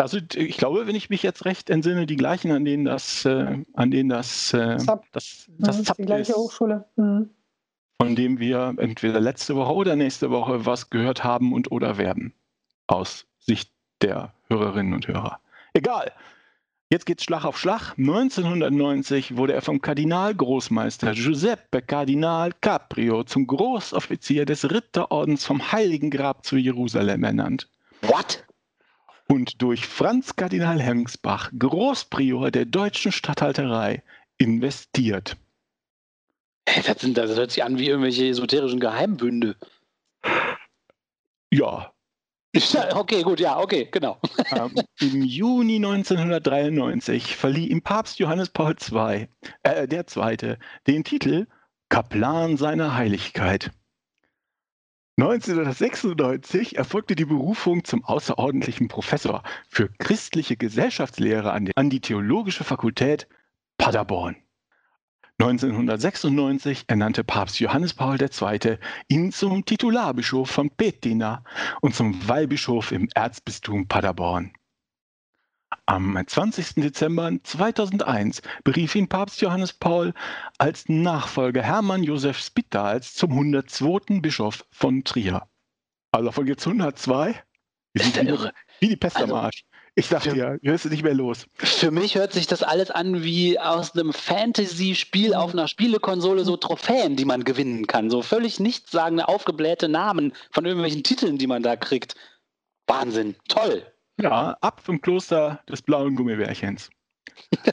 Das 0.00 0.12
sind, 0.12 0.34
ich 0.34 0.56
glaube, 0.56 0.86
wenn 0.86 0.96
ich 0.96 1.10
mich 1.10 1.22
jetzt 1.22 1.44
recht 1.44 1.68
entsinne, 1.68 2.06
die 2.06 2.16
gleichen, 2.16 2.52
an 2.52 2.64
denen 2.64 2.86
das, 2.86 3.26
äh, 3.26 3.58
an 3.74 3.90
denen 3.90 4.08
das, 4.08 4.54
äh, 4.54 4.78
Zapp. 4.78 5.04
das, 5.12 5.46
Das, 5.58 5.76
das 5.76 5.80
ist 5.80 5.98
die 5.98 6.06
gleiche 6.06 6.32
ist 6.32 6.38
Hochschule. 6.38 6.86
Mhm. 6.96 7.28
von 8.00 8.16
dem 8.16 8.38
wir 8.38 8.74
entweder 8.78 9.20
letzte 9.20 9.56
Woche 9.56 9.74
oder 9.74 9.96
nächste 9.96 10.30
Woche 10.30 10.64
was 10.64 10.88
gehört 10.88 11.22
haben 11.22 11.52
und 11.52 11.70
oder 11.70 11.98
werden. 11.98 12.32
Aus 12.86 13.26
Sicht 13.40 13.72
der 14.00 14.32
Hörerinnen 14.48 14.94
und 14.94 15.06
Hörer. 15.06 15.38
Egal. 15.74 16.12
Jetzt 16.88 17.04
geht's 17.04 17.24
Schlag 17.24 17.44
auf 17.44 17.58
Schlag. 17.58 17.92
1990 17.98 19.36
wurde 19.36 19.52
er 19.52 19.60
vom 19.60 19.82
Kardinalgroßmeister 19.82 21.12
Giuseppe 21.12 21.82
Kardinal 21.82 22.52
Caprio 22.62 23.22
zum 23.24 23.46
Großoffizier 23.46 24.46
des 24.46 24.70
Ritterordens 24.70 25.44
vom 25.44 25.72
Heiligen 25.72 26.10
Grab 26.10 26.46
zu 26.46 26.56
Jerusalem 26.56 27.22
ernannt 27.22 27.68
what? 28.02 28.44
Und 29.30 29.62
durch 29.62 29.86
Franz 29.86 30.34
Kardinal 30.34 30.80
Hengsbach, 30.80 31.52
Großprior 31.56 32.50
der 32.50 32.64
deutschen 32.64 33.12
Statthalterei, 33.12 34.02
investiert. 34.38 35.36
Das, 36.84 37.00
sind, 37.00 37.16
das 37.16 37.36
hört 37.36 37.52
sich 37.52 37.62
an 37.62 37.78
wie 37.78 37.88
irgendwelche 37.88 38.26
esoterischen 38.26 38.80
Geheimbünde. 38.80 39.56
Ja, 41.52 41.92
Ja, 42.52 42.96
okay, 42.96 43.22
gut, 43.22 43.38
ja, 43.38 43.58
okay, 43.60 43.88
genau. 43.90 44.20
Ähm, 44.50 44.74
Im 45.00 45.22
Juni 45.22 45.76
1993 45.76 47.36
verlieh 47.36 47.68
ihm 47.68 47.82
Papst 47.82 48.18
Johannes 48.18 48.48
Paul 48.48 48.74
II, 48.74 49.28
äh, 49.62 49.86
der 49.86 50.06
Zweite, 50.08 50.58
den 50.88 51.04
Titel 51.04 51.46
Kaplan 51.88 52.56
seiner 52.56 52.96
Heiligkeit. 52.96 53.70
1996 55.22 56.76
erfolgte 56.76 57.14
die 57.14 57.26
Berufung 57.26 57.84
zum 57.84 58.02
außerordentlichen 58.02 58.88
Professor 58.88 59.42
für 59.68 59.90
christliche 59.98 60.56
Gesellschaftslehre 60.56 61.52
an 61.52 61.90
die, 61.90 62.00
Theologische 62.00 62.64
Fakultät 62.64 63.28
Paderborn. 63.76 64.36
1996 65.38 66.84
ernannte 66.86 67.22
Papst 67.22 67.60
Johannes 67.60 67.92
Paul 67.92 68.16
II. 68.18 68.78
ihn 69.08 69.30
zum 69.30 69.66
Titularbischof 69.66 70.48
von 70.50 70.70
Petina 70.70 71.44
und 71.82 71.94
zum 71.94 72.26
Weihbischof 72.26 72.90
im 72.90 73.10
Erzbistum 73.14 73.88
Paderborn. 73.88 74.54
Am 75.86 76.20
20. 76.26 76.74
Dezember 76.76 77.30
2001 77.42 78.42
berief 78.64 78.94
ihn 78.94 79.08
Papst 79.08 79.40
Johannes 79.40 79.72
Paul 79.72 80.14
als 80.58 80.88
Nachfolger 80.88 81.62
Hermann 81.62 82.02
Josef 82.02 82.38
Spitals 82.38 83.14
zum 83.14 83.30
102. 83.32 84.20
Bischof 84.20 84.64
von 84.70 85.04
Trier. 85.04 85.48
Also 86.12 86.26
davon 86.26 86.46
gibt 86.46 86.60
es 86.60 86.66
102. 86.66 87.42
Wir 87.92 88.02
sind 88.02 88.10
Ist 88.10 88.16
ja 88.16 88.22
wie, 88.22 88.28
irre. 88.28 88.52
wie 88.80 88.88
die 88.88 88.96
Pest 88.96 89.16
am 89.16 89.22
Also, 89.22 89.36
Arsch. 89.36 89.64
Ich 89.96 90.08
dachte 90.08 90.36
ja, 90.36 90.56
du 90.56 90.70
hörst 90.70 90.84
nicht 90.86 91.02
mehr 91.02 91.14
los. 91.14 91.46
Für 91.54 91.90
mich 91.90 92.14
hört 92.14 92.32
sich 92.32 92.46
das 92.46 92.62
alles 92.62 92.90
an 92.90 93.22
wie 93.24 93.58
aus 93.58 93.92
einem 93.92 94.12
Fantasy-Spiel 94.12 95.34
auf 95.34 95.52
einer 95.52 95.66
Spielekonsole, 95.66 96.44
so 96.44 96.56
Trophäen, 96.56 97.16
die 97.16 97.24
man 97.24 97.42
gewinnen 97.44 97.86
kann. 97.86 98.10
So 98.10 98.22
völlig 98.22 98.60
nichtssagende, 98.60 99.28
aufgeblähte 99.28 99.88
Namen 99.88 100.32
von 100.52 100.64
irgendwelchen 100.64 101.02
Titeln, 101.02 101.38
die 101.38 101.48
man 101.48 101.62
da 101.62 101.76
kriegt. 101.76 102.14
Wahnsinn, 102.86 103.34
toll. 103.48 103.84
Ja, 104.20 104.56
ab 104.60 104.80
vom 104.82 105.00
Kloster 105.00 105.60
des 105.68 105.82
blauen 105.82 106.14
Gummibärchens. 106.14 106.90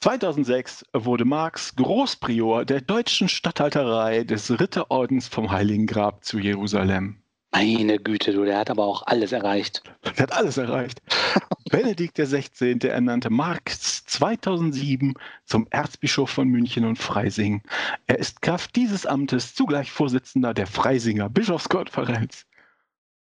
2006 0.00 0.84
wurde 0.92 1.24
Marx 1.24 1.74
Großprior 1.74 2.64
der 2.64 2.80
deutschen 2.80 3.28
Statthalterei 3.28 4.22
des 4.22 4.60
Ritterordens 4.60 5.26
vom 5.26 5.50
Heiligen 5.50 5.86
Grab 5.86 6.24
zu 6.24 6.38
Jerusalem. 6.38 7.22
Meine 7.50 7.98
Güte, 7.98 8.32
du, 8.32 8.44
der 8.44 8.58
hat 8.58 8.70
aber 8.70 8.84
auch 8.84 9.02
alles 9.06 9.32
erreicht. 9.32 9.82
Er 10.02 10.16
hat 10.16 10.32
alles 10.32 10.58
erreicht. 10.58 11.02
Benedikt 11.70 12.18
XVI. 12.18 12.78
ernannte 12.82 13.30
Marx 13.30 14.04
2007 14.04 15.14
zum 15.44 15.66
Erzbischof 15.70 16.30
von 16.30 16.48
München 16.48 16.84
und 16.84 16.98
Freising. 16.98 17.62
Er 18.06 18.18
ist 18.18 18.42
Kraft 18.42 18.76
dieses 18.76 19.06
Amtes 19.06 19.54
zugleich 19.56 19.90
Vorsitzender 19.90 20.54
der 20.54 20.68
Freisinger 20.68 21.28
Bischofskonferenz. 21.28 22.45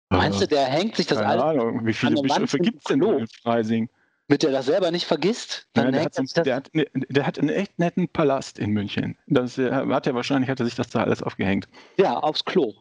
Meinst 0.09 0.41
du, 0.41 0.47
der 0.47 0.65
hängt 0.65 0.95
sich 0.95 1.07
das 1.07 1.19
Keine 1.19 1.29
alles, 1.43 1.43
Ahnung, 1.43 1.85
wie 1.85 1.93
viele 1.93 2.15
der 2.15 2.21
Bischöfe 2.21 2.59
gibt 2.59 2.77
es 2.79 2.83
denn 2.85 3.01
in 3.01 3.27
Freising? 3.27 3.89
damit 4.27 4.43
er 4.45 4.51
das 4.51 4.65
selber 4.67 4.89
nicht 4.89 5.05
vergisst? 5.05 5.67
Dann 5.73 5.91
der, 5.91 6.01
hängt 6.01 6.17
hat, 6.17 6.23
das, 6.23 6.43
der, 6.43 6.55
hat, 6.55 6.69
ne- 6.73 6.87
der 6.93 7.27
hat 7.27 7.37
einen 7.39 7.49
echt 7.49 7.77
netten 7.77 8.07
Palast 8.07 8.57
in 8.57 8.71
München. 8.71 9.17
Das 9.27 9.57
äh, 9.57 9.71
hat 9.71 10.07
er 10.07 10.15
wahrscheinlich 10.15 10.49
hat 10.49 10.59
er 10.59 10.65
sich 10.65 10.75
das 10.75 10.89
da 10.89 11.03
alles 11.03 11.21
aufgehängt. 11.21 11.67
ja, 11.97 12.17
aufs 12.17 12.45
Klo. 12.45 12.73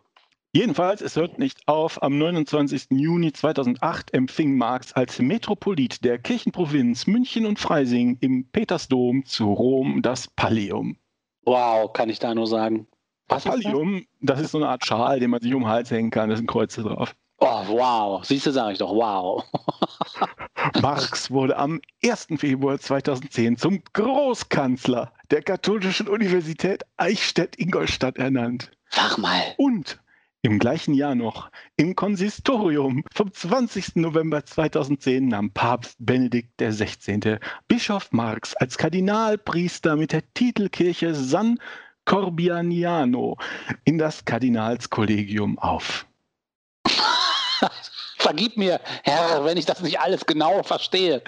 Jedenfalls, 0.55 1.01
es 1.01 1.17
hört 1.17 1.39
nicht 1.39 1.67
auf. 1.67 2.03
Am 2.03 2.19
29. 2.19 2.89
Juni 2.91 3.33
2008 3.33 4.13
empfing 4.13 4.57
Marx 4.57 4.93
als 4.93 5.19
Metropolit 5.19 6.05
der 6.05 6.19
Kirchenprovinz 6.19 7.07
München 7.07 7.47
und 7.47 7.59
Freising 7.59 8.19
im 8.21 8.45
Petersdom 8.51 9.25
zu 9.25 9.51
Rom 9.51 10.03
das 10.03 10.29
Pallium. 10.29 10.99
Wow, 11.45 11.93
kann 11.93 12.11
ich 12.11 12.19
da 12.19 12.35
nur 12.35 12.47
sagen. 12.47 12.87
Pallium, 13.39 14.05
das 14.21 14.41
ist 14.41 14.53
so 14.53 14.59
eine 14.59 14.69
Art 14.69 14.85
Schal, 14.87 15.21
den 15.21 15.31
man 15.31 15.41
sich 15.41 15.55
um 15.55 15.63
den 15.63 15.69
Hals 15.69 15.91
hängen 15.91 16.11
kann. 16.11 16.31
Da 16.31 16.37
sind 16.37 16.47
Kreuze 16.47 16.83
drauf. 16.83 17.15
Oh, 17.39 17.65
wow. 17.67 18.25
Siehst 18.25 18.47
du, 18.47 18.53
sage 18.53 18.73
ich 18.73 18.79
doch, 18.79 18.95
wow. 18.95 19.45
Marx 20.81 21.31
wurde 21.31 21.57
am 21.57 21.81
1. 22.05 22.29
Februar 22.37 22.79
2010 22.79 23.57
zum 23.57 23.83
Großkanzler 23.93 25.13
der 25.31 25.43
Katholischen 25.43 26.07
Universität 26.07 26.85
Eichstätt-Ingolstadt 26.99 28.17
ernannt. 28.17 28.71
Sag 28.91 29.19
mal. 29.19 29.41
Und 29.57 29.99
im 30.43 30.59
gleichen 30.59 30.95
Jahr 30.95 31.15
noch 31.15 31.51
im 31.77 31.95
Konsistorium 31.95 33.05
vom 33.15 33.33
20. 33.33 33.97
November 33.97 34.45
2010 34.45 35.29
nahm 35.29 35.53
Papst 35.53 35.97
Benedikt 36.01 36.59
XVI. 36.59 37.39
Bischof 37.69 38.11
Marx 38.13 38.55
als 38.57 38.77
Kardinalpriester 38.77 39.97
mit 39.97 40.13
der 40.13 40.23
Titelkirche 40.35 41.15
San 41.15 41.59
Corbianiano 42.05 43.37
in 43.85 43.99
das 43.99 44.25
Kardinalskollegium 44.25 45.59
auf. 45.59 46.07
Vergib 48.19 48.57
mir, 48.57 48.81
Herr, 49.05 49.45
wenn 49.45 49.57
ich 49.57 49.67
das 49.67 49.83
nicht 49.83 50.01
alles 50.01 50.27
genau 50.27 50.63
verstehe. 50.63 51.23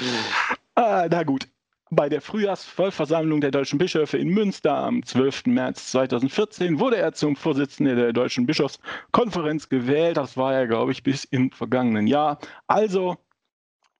Ah, 0.74 1.06
na 1.10 1.22
gut. 1.22 1.48
bei 1.90 2.08
der 2.08 2.20
Frühjahrsvollversammlung 2.20 3.40
der 3.40 3.50
deutschen 3.50 3.78
Bischöfe 3.78 4.18
in 4.18 4.28
Münster 4.28 4.74
am 4.76 5.04
12. 5.04 5.46
März 5.46 5.90
2014 5.92 6.78
wurde 6.78 6.96
er 6.96 7.12
zum 7.12 7.36
Vorsitzenden 7.36 7.96
der 7.96 8.12
deutschen 8.12 8.46
Bischofskonferenz 8.46 9.68
gewählt. 9.68 10.16
Das 10.16 10.36
war 10.36 10.54
er, 10.54 10.66
glaube 10.66 10.92
ich, 10.92 11.02
bis 11.02 11.24
im 11.24 11.50
vergangenen 11.50 12.06
Jahr. 12.06 12.38
Also, 12.66 13.16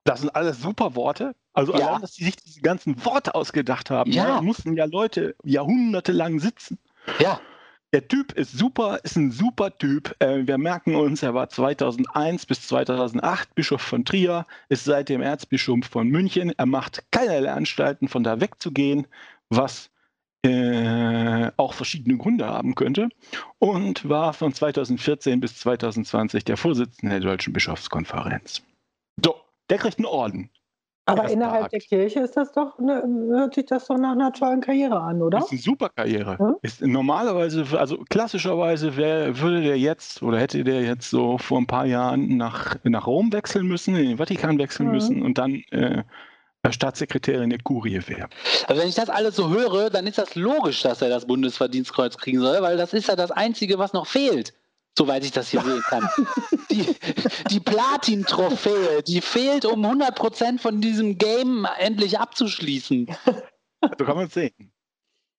das 0.05 0.21
sind 0.21 0.35
alles 0.37 0.61
super 0.61 0.95
Worte. 0.95 1.35
Also 1.53 1.73
Ja. 1.75 1.89
allein, 1.89 2.01
dass 2.03 2.13
die 2.13 2.25
sich 2.25 2.37
diese 2.37 2.61
ganzen 2.61 3.05
Worte 3.05 3.35
ausgedacht 3.35 3.91
haben, 3.91 4.11
Ja. 4.13 4.37
ne, 4.37 4.43
mussten 4.43 4.77
ja 4.77 4.85
Leute 4.85 5.35
jahrhundertelang 5.45 6.39
sitzen. 6.41 6.79
Ja, 7.21 7.41
Der 7.93 8.09
Typ 8.09 8.33
ist 8.33 8.51
super, 8.59 8.99
ist 9.05 9.15
ein 9.15 9.31
super 9.31 9.79
Typ. 9.79 10.17
Äh, 10.19 10.49
wir 10.49 10.59
merken 10.59 10.97
uns, 10.97 11.23
er 11.23 11.33
war 11.33 11.49
2001 11.49 12.45
bis 12.45 12.67
2008 12.67 13.55
Bischof 13.55 13.81
von 13.83 14.05
Trier, 14.05 14.47
ist 14.69 14.83
seitdem 14.85 15.23
Erzbischof 15.23 15.85
von 15.87 16.09
München. 16.09 16.53
Er 16.57 16.67
macht 16.67 17.05
keinerlei 17.13 17.53
Anstalten, 17.53 18.09
von 18.09 18.25
da 18.25 18.41
wegzugehen, 18.41 19.07
was 19.49 19.91
äh, 20.45 21.53
auch 21.57 21.73
verschiedene 21.73 22.19
Gründe 22.19 22.47
haben 22.47 22.75
könnte. 22.75 23.11
Und 23.61 24.09
war 24.09 24.33
von 24.33 24.53
2014 24.53 25.39
bis 25.39 25.59
2020 25.61 26.45
der 26.45 26.57
Vorsitzende 26.57 27.21
der 27.21 27.31
Deutschen 27.31 27.53
Bischofskonferenz. 27.53 28.63
So, 29.25 29.37
der 29.71 29.78
kriegt 29.78 29.99
einen 29.99 30.06
Orden. 30.06 30.50
Aber 31.06 31.28
innerhalb 31.28 31.68
der 31.68 31.80
Kirche 31.80 32.21
ist 32.21 32.35
das 32.35 32.52
doch, 32.52 32.78
ne, 32.78 33.02
hört 33.28 33.54
sich 33.54 33.66
das 33.66 33.87
doch 33.88 33.99
nach 33.99 34.12
einer 34.12 34.33
tollen 34.33 34.62
Karriere 34.62 34.99
an, 34.99 35.21
oder? 35.21 35.38
Ist 35.38 35.50
eine 35.52 35.61
super 35.61 35.90
Karriere. 35.90 36.38
Ja. 36.40 36.54
Ist 36.62 36.80
normalerweise, 36.80 37.66
also 37.78 37.99
klassischerweise 38.09 38.97
wär, 38.97 39.38
würde 39.38 39.61
der 39.61 39.78
jetzt 39.78 40.23
oder 40.23 40.38
hätte 40.38 40.64
der 40.64 40.80
jetzt 40.80 41.11
so 41.11 41.37
vor 41.37 41.59
ein 41.59 41.66
paar 41.66 41.85
Jahren 41.85 42.38
nach, 42.38 42.76
nach 42.85 43.06
Rom 43.06 43.33
wechseln 43.35 43.66
müssen, 43.66 43.94
in 43.97 44.09
den 44.09 44.16
Vatikan 44.16 44.59
wechseln 44.59 44.87
Mhm. 44.87 44.92
müssen 44.92 45.23
und 45.23 45.37
dann 45.37 45.62
äh, 45.73 46.04
Staatssekretär 46.71 47.42
in 47.42 47.50
der 47.50 47.59
Kurie 47.62 48.00
wäre. 48.06 48.28
also 48.66 48.80
wenn 48.80 48.88
ich 48.88 48.94
das 48.94 49.11
alles 49.11 49.37
so 49.37 49.50
höre, 49.50 49.90
dann 49.90 50.06
ist 50.06 50.16
das 50.16 50.35
logisch, 50.35 50.80
dass 50.80 51.02
er 51.02 51.11
das 51.11 51.26
Bundesverdienstkreuz 51.26 52.16
kriegen 52.16 52.40
soll, 52.40 52.62
weil 52.62 52.78
das 52.78 52.94
ist 52.94 53.09
ja 53.09 53.16
das 53.16 53.30
Einzige, 53.30 53.78
was 53.78 53.92
noch 53.92 54.06
fehlt, 54.06 54.54
soweit 54.97 55.25
ich 55.25 55.33
das 55.33 55.51
hier 55.51 55.61
sehen 55.63 55.83
kann. 55.83 56.09
Die, 56.71 56.97
die 57.51 57.61
Platin-Trophäe, 57.61 59.03
die 59.03 59.21
fehlt, 59.21 59.65
um 59.65 59.85
100% 59.85 60.59
von 60.59 60.81
diesem 60.81 61.19
Game 61.19 61.69
endlich 61.79 62.19
abzuschließen. 62.19 63.15
So 63.99 64.05
kann 64.05 64.17
man 64.17 64.27
es 64.27 64.35
sehen. 64.35 64.73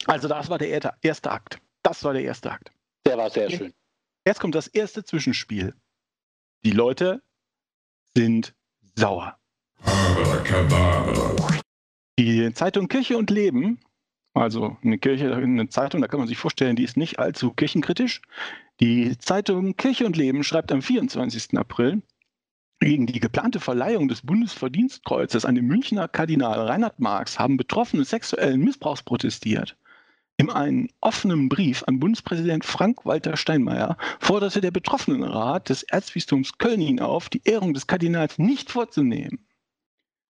Also 0.05 0.27
das 0.27 0.49
war 0.49 0.57
der 0.57 0.95
erste 1.01 1.31
Akt. 1.31 1.59
Das 1.83 2.03
war 2.03 2.13
der 2.13 2.23
erste 2.23 2.51
Akt. 2.51 2.71
Der 3.05 3.17
war 3.17 3.29
sehr 3.29 3.49
schön. 3.49 3.73
Jetzt 4.25 4.39
kommt 4.39 4.55
das 4.55 4.67
erste 4.67 5.03
Zwischenspiel. 5.03 5.73
Die 6.63 6.71
Leute 6.71 7.21
sind 8.15 8.55
sauer. 8.95 9.37
Die 12.17 12.53
Zeitung 12.53 12.87
Kirche 12.87 13.17
und 13.17 13.29
Leben, 13.29 13.79
also 14.33 14.77
eine 14.83 14.97
Kirche, 14.97 15.35
eine 15.35 15.69
Zeitung, 15.69 16.01
da 16.01 16.07
kann 16.07 16.19
man 16.19 16.27
sich 16.27 16.37
vorstellen, 16.37 16.75
die 16.75 16.83
ist 16.83 16.97
nicht 16.97 17.19
allzu 17.19 17.51
kirchenkritisch. 17.51 18.21
Die 18.81 19.17
Zeitung 19.17 19.77
Kirche 19.77 20.05
und 20.05 20.17
Leben 20.17 20.43
schreibt 20.43 20.71
am 20.71 20.81
24. 20.81 21.57
April, 21.57 22.01
gegen 22.81 23.05
die 23.05 23.21
geplante 23.21 23.61
Verleihung 23.61 24.09
des 24.09 24.21
Bundesverdienstkreuzes 24.21 25.45
an 25.45 25.55
den 25.55 25.65
Münchner 25.65 26.09
Kardinal 26.09 26.59
Reinhard 26.59 26.99
Marx 26.99 27.39
haben 27.39 27.55
Betroffene 27.55 28.03
sexuellen 28.03 28.61
Missbrauchs 28.61 29.01
protestiert. 29.01 29.77
In 30.37 30.49
einem 30.49 30.89
offenen 30.99 31.47
Brief 31.47 31.83
an 31.87 32.01
Bundespräsident 32.01 32.65
Frank-Walter 32.65 33.37
Steinmeier 33.37 33.97
forderte 34.19 34.59
der 34.59 34.71
Betroffenenrat 34.71 35.69
des 35.69 35.83
Erzbistums 35.83 36.57
Köln 36.57 36.81
ihn 36.81 36.99
auf, 36.99 37.29
die 37.29 37.41
Ehrung 37.45 37.73
des 37.73 37.87
Kardinals 37.87 38.37
nicht 38.37 38.69
vorzunehmen. 38.69 39.47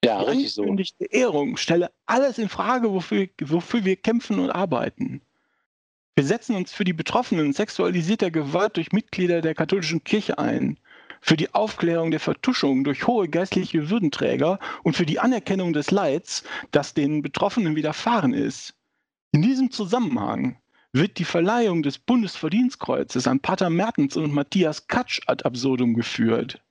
Ja, 0.03 0.19
Die 0.19 0.25
richtig 0.25 0.53
so. 0.53 0.61
angekündigte 0.61 1.05
Ehrung 1.05 1.57
stelle 1.57 1.91
alles 2.05 2.37
in 2.37 2.49
Frage, 2.49 2.91
wofür, 2.91 3.27
wofür 3.41 3.83
wir 3.85 3.95
kämpfen 3.95 4.37
und 4.37 4.51
arbeiten. 4.51 5.23
Wir 6.17 6.23
setzen 6.23 6.55
uns 6.55 6.71
für 6.71 6.85
die 6.85 6.93
Betroffenen 6.93 7.51
sexualisierter 7.51 8.31
Gewalt 8.31 8.77
durch 8.77 8.93
Mitglieder 8.93 9.41
der 9.41 9.53
katholischen 9.53 10.05
Kirche 10.05 10.39
ein, 10.39 10.79
für 11.19 11.35
die 11.35 11.53
Aufklärung 11.53 12.09
der 12.09 12.21
Vertuschung 12.21 12.85
durch 12.85 13.05
hohe 13.05 13.27
geistliche 13.27 13.89
Würdenträger 13.89 14.59
und 14.83 14.95
für 14.95 15.05
die 15.05 15.19
Anerkennung 15.19 15.73
des 15.73 15.91
Leids, 15.91 16.45
das 16.71 16.93
den 16.93 17.21
Betroffenen 17.21 17.75
widerfahren 17.75 18.33
ist. 18.33 18.75
In 19.33 19.41
diesem 19.41 19.71
Zusammenhang 19.71 20.57
wird 20.93 21.19
die 21.19 21.25
Verleihung 21.25 21.83
des 21.83 21.97
Bundesverdienstkreuzes 21.97 23.27
an 23.27 23.41
Pater 23.41 23.69
Mertens 23.69 24.15
und 24.15 24.31
Matthias 24.31 24.87
Katsch 24.87 25.19
ad 25.27 25.43
absurdum 25.43 25.95
geführt. 25.95 26.61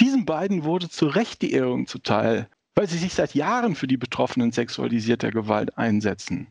Diesen 0.00 0.26
beiden 0.26 0.64
wurde 0.64 0.90
zu 0.90 1.06
Recht 1.06 1.40
die 1.40 1.52
Ehrung 1.52 1.86
zuteil, 1.86 2.46
weil 2.74 2.88
sie 2.88 2.98
sich 2.98 3.14
seit 3.14 3.34
Jahren 3.34 3.74
für 3.74 3.86
die 3.86 3.96
Betroffenen 3.96 4.52
sexualisierter 4.52 5.30
Gewalt 5.30 5.78
einsetzen. 5.78 6.48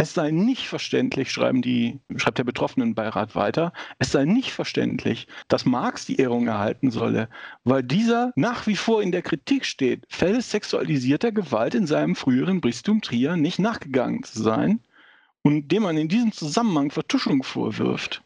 Es 0.00 0.14
sei 0.14 0.30
nicht 0.30 0.68
verständlich, 0.68 1.32
schreiben 1.32 1.60
die, 1.60 1.98
schreibt 2.14 2.38
der 2.38 2.44
Betroffenenbeirat 2.44 3.34
weiter, 3.34 3.72
es 3.98 4.12
sei 4.12 4.26
nicht 4.26 4.52
verständlich, 4.52 5.26
dass 5.48 5.66
Marx 5.66 6.06
die 6.06 6.20
Ehrung 6.20 6.46
erhalten 6.46 6.92
solle, 6.92 7.28
weil 7.64 7.82
dieser 7.82 8.32
nach 8.36 8.68
wie 8.68 8.76
vor 8.76 9.02
in 9.02 9.10
der 9.10 9.22
Kritik 9.22 9.64
steht, 9.64 10.04
Fälle 10.08 10.40
sexualisierter 10.40 11.32
Gewalt 11.32 11.74
in 11.74 11.88
seinem 11.88 12.14
früheren 12.14 12.60
Bistum 12.60 13.00
Trier 13.00 13.34
nicht 13.34 13.58
nachgegangen 13.58 14.22
zu 14.22 14.40
sein 14.40 14.78
und 15.42 15.72
dem 15.72 15.82
man 15.82 15.96
in 15.96 16.06
diesem 16.06 16.30
Zusammenhang 16.30 16.92
Vertuschung 16.92 17.42
vorwirft. 17.42 18.22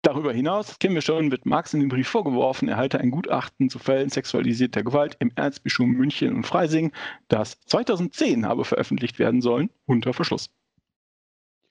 Darüber 0.00 0.32
hinaus, 0.32 0.78
kennen 0.78 0.94
wir 0.94 1.02
schon, 1.02 1.30
wird 1.30 1.44
Marx 1.44 1.74
in 1.74 1.80
dem 1.80 1.90
Brief 1.90 2.08
vorgeworfen, 2.08 2.68
er 2.68 2.78
halte 2.78 2.98
ein 2.98 3.10
Gutachten 3.10 3.68
zu 3.68 3.78
Fällen 3.78 4.08
sexualisierter 4.08 4.82
Gewalt 4.82 5.18
im 5.18 5.32
Erzbistum 5.34 5.90
München 5.90 6.34
und 6.34 6.46
Freising, 6.46 6.92
das 7.28 7.60
2010 7.66 8.46
habe 8.46 8.64
veröffentlicht 8.64 9.18
werden 9.18 9.42
sollen, 9.42 9.68
unter 9.84 10.14
Verschluss. 10.14 10.48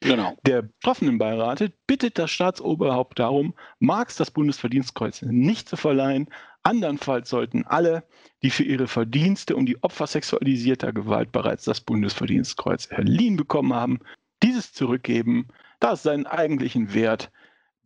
Genau. 0.02 0.36
Der 0.48 0.64
Betroffenenbeirat 0.64 1.72
bittet 1.86 2.18
das 2.18 2.32
Staatsoberhaupt 2.32 3.20
darum, 3.20 3.54
Marx 3.80 4.16
das 4.16 4.32
Bundesverdienstkreuz 4.32 5.22
nicht 5.22 5.70
zu 5.70 5.78
verleihen. 5.78 6.28
Andernfalls 6.64 7.30
sollten 7.30 7.66
alle, 7.66 8.04
die 8.42 8.50
für 8.50 8.64
ihre 8.64 8.88
Verdienste 8.88 9.56
um 9.56 9.66
die 9.66 9.82
Opfer 9.84 10.08
sexualisierter 10.08 10.92
Gewalt 10.92 11.32
bereits 11.32 11.66
das 11.66 11.82
Bundesverdienstkreuz 11.82 12.88
erliehen 12.88 13.38
bekommen 13.38 13.74
haben, 13.74 14.00
dieses 14.42 14.74
zurückgeben, 14.74 15.48
da 15.80 15.94
es 15.94 16.04
seinen 16.04 16.26
eigentlichen 16.26 16.94
Wert, 16.94 17.32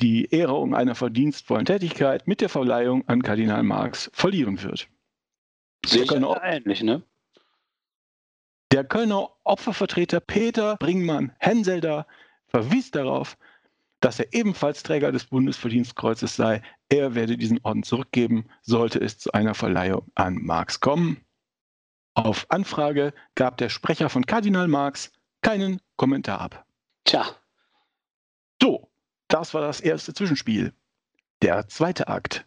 die 0.01 0.25
Ehrung 0.31 0.73
einer 0.73 0.95
verdienstvollen 0.95 1.65
Tätigkeit 1.65 2.27
mit 2.27 2.41
der 2.41 2.49
Verleihung 2.49 3.07
an 3.07 3.21
Kardinal 3.21 3.63
Marx 3.63 4.09
verlieren 4.13 4.61
wird. 4.63 4.87
Sehe 5.85 6.03
ich 6.03 6.09
Genau. 6.09 6.37
ähnlich, 6.41 6.81
ne? 6.81 7.03
Der 8.71 8.83
Kölner 8.83 9.29
Opfervertreter 9.43 10.19
Peter 10.19 10.75
Bringmann-Henselder 10.77 12.07
verwies 12.47 12.91
darauf, 12.91 13.37
dass 13.99 14.19
er 14.19 14.33
ebenfalls 14.33 14.83
Träger 14.83 15.11
des 15.11 15.25
Bundesverdienstkreuzes 15.25 16.35
sei. 16.35 16.61
Er 16.89 17.15
werde 17.15 17.37
diesen 17.37 17.59
Orden 17.63 17.83
zurückgeben, 17.83 18.45
sollte 18.61 18.99
es 18.99 19.17
zu 19.17 19.31
einer 19.31 19.53
Verleihung 19.53 20.11
an 20.15 20.35
Marx 20.35 20.79
kommen. 20.79 21.23
Auf 22.15 22.45
Anfrage 22.49 23.13
gab 23.35 23.57
der 23.57 23.69
Sprecher 23.69 24.09
von 24.09 24.25
Kardinal 24.25 24.67
Marx 24.67 25.11
keinen 25.41 25.81
Kommentar 25.95 26.41
ab. 26.41 26.65
Tja, 27.03 27.25
So, 28.61 28.89
das 29.27 29.53
war 29.53 29.61
das 29.61 29.81
erste 29.81 30.13
Zwischenspiel. 30.13 30.73
Der 31.41 31.67
zweite 31.67 32.07
Akt. 32.07 32.45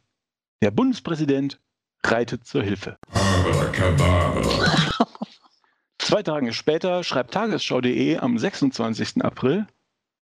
Der 0.63 0.71
Bundespräsident 0.71 1.61
reitet 2.03 2.47
zur 2.47 2.63
Hilfe. 2.63 2.99
Zwei 6.09 6.23
Tage 6.23 6.55
später 6.55 7.05
schreibt 7.05 7.35
Tagesschau.de 7.35 8.17
am 8.17 8.39
26. 8.39 9.23
April, 9.23 9.67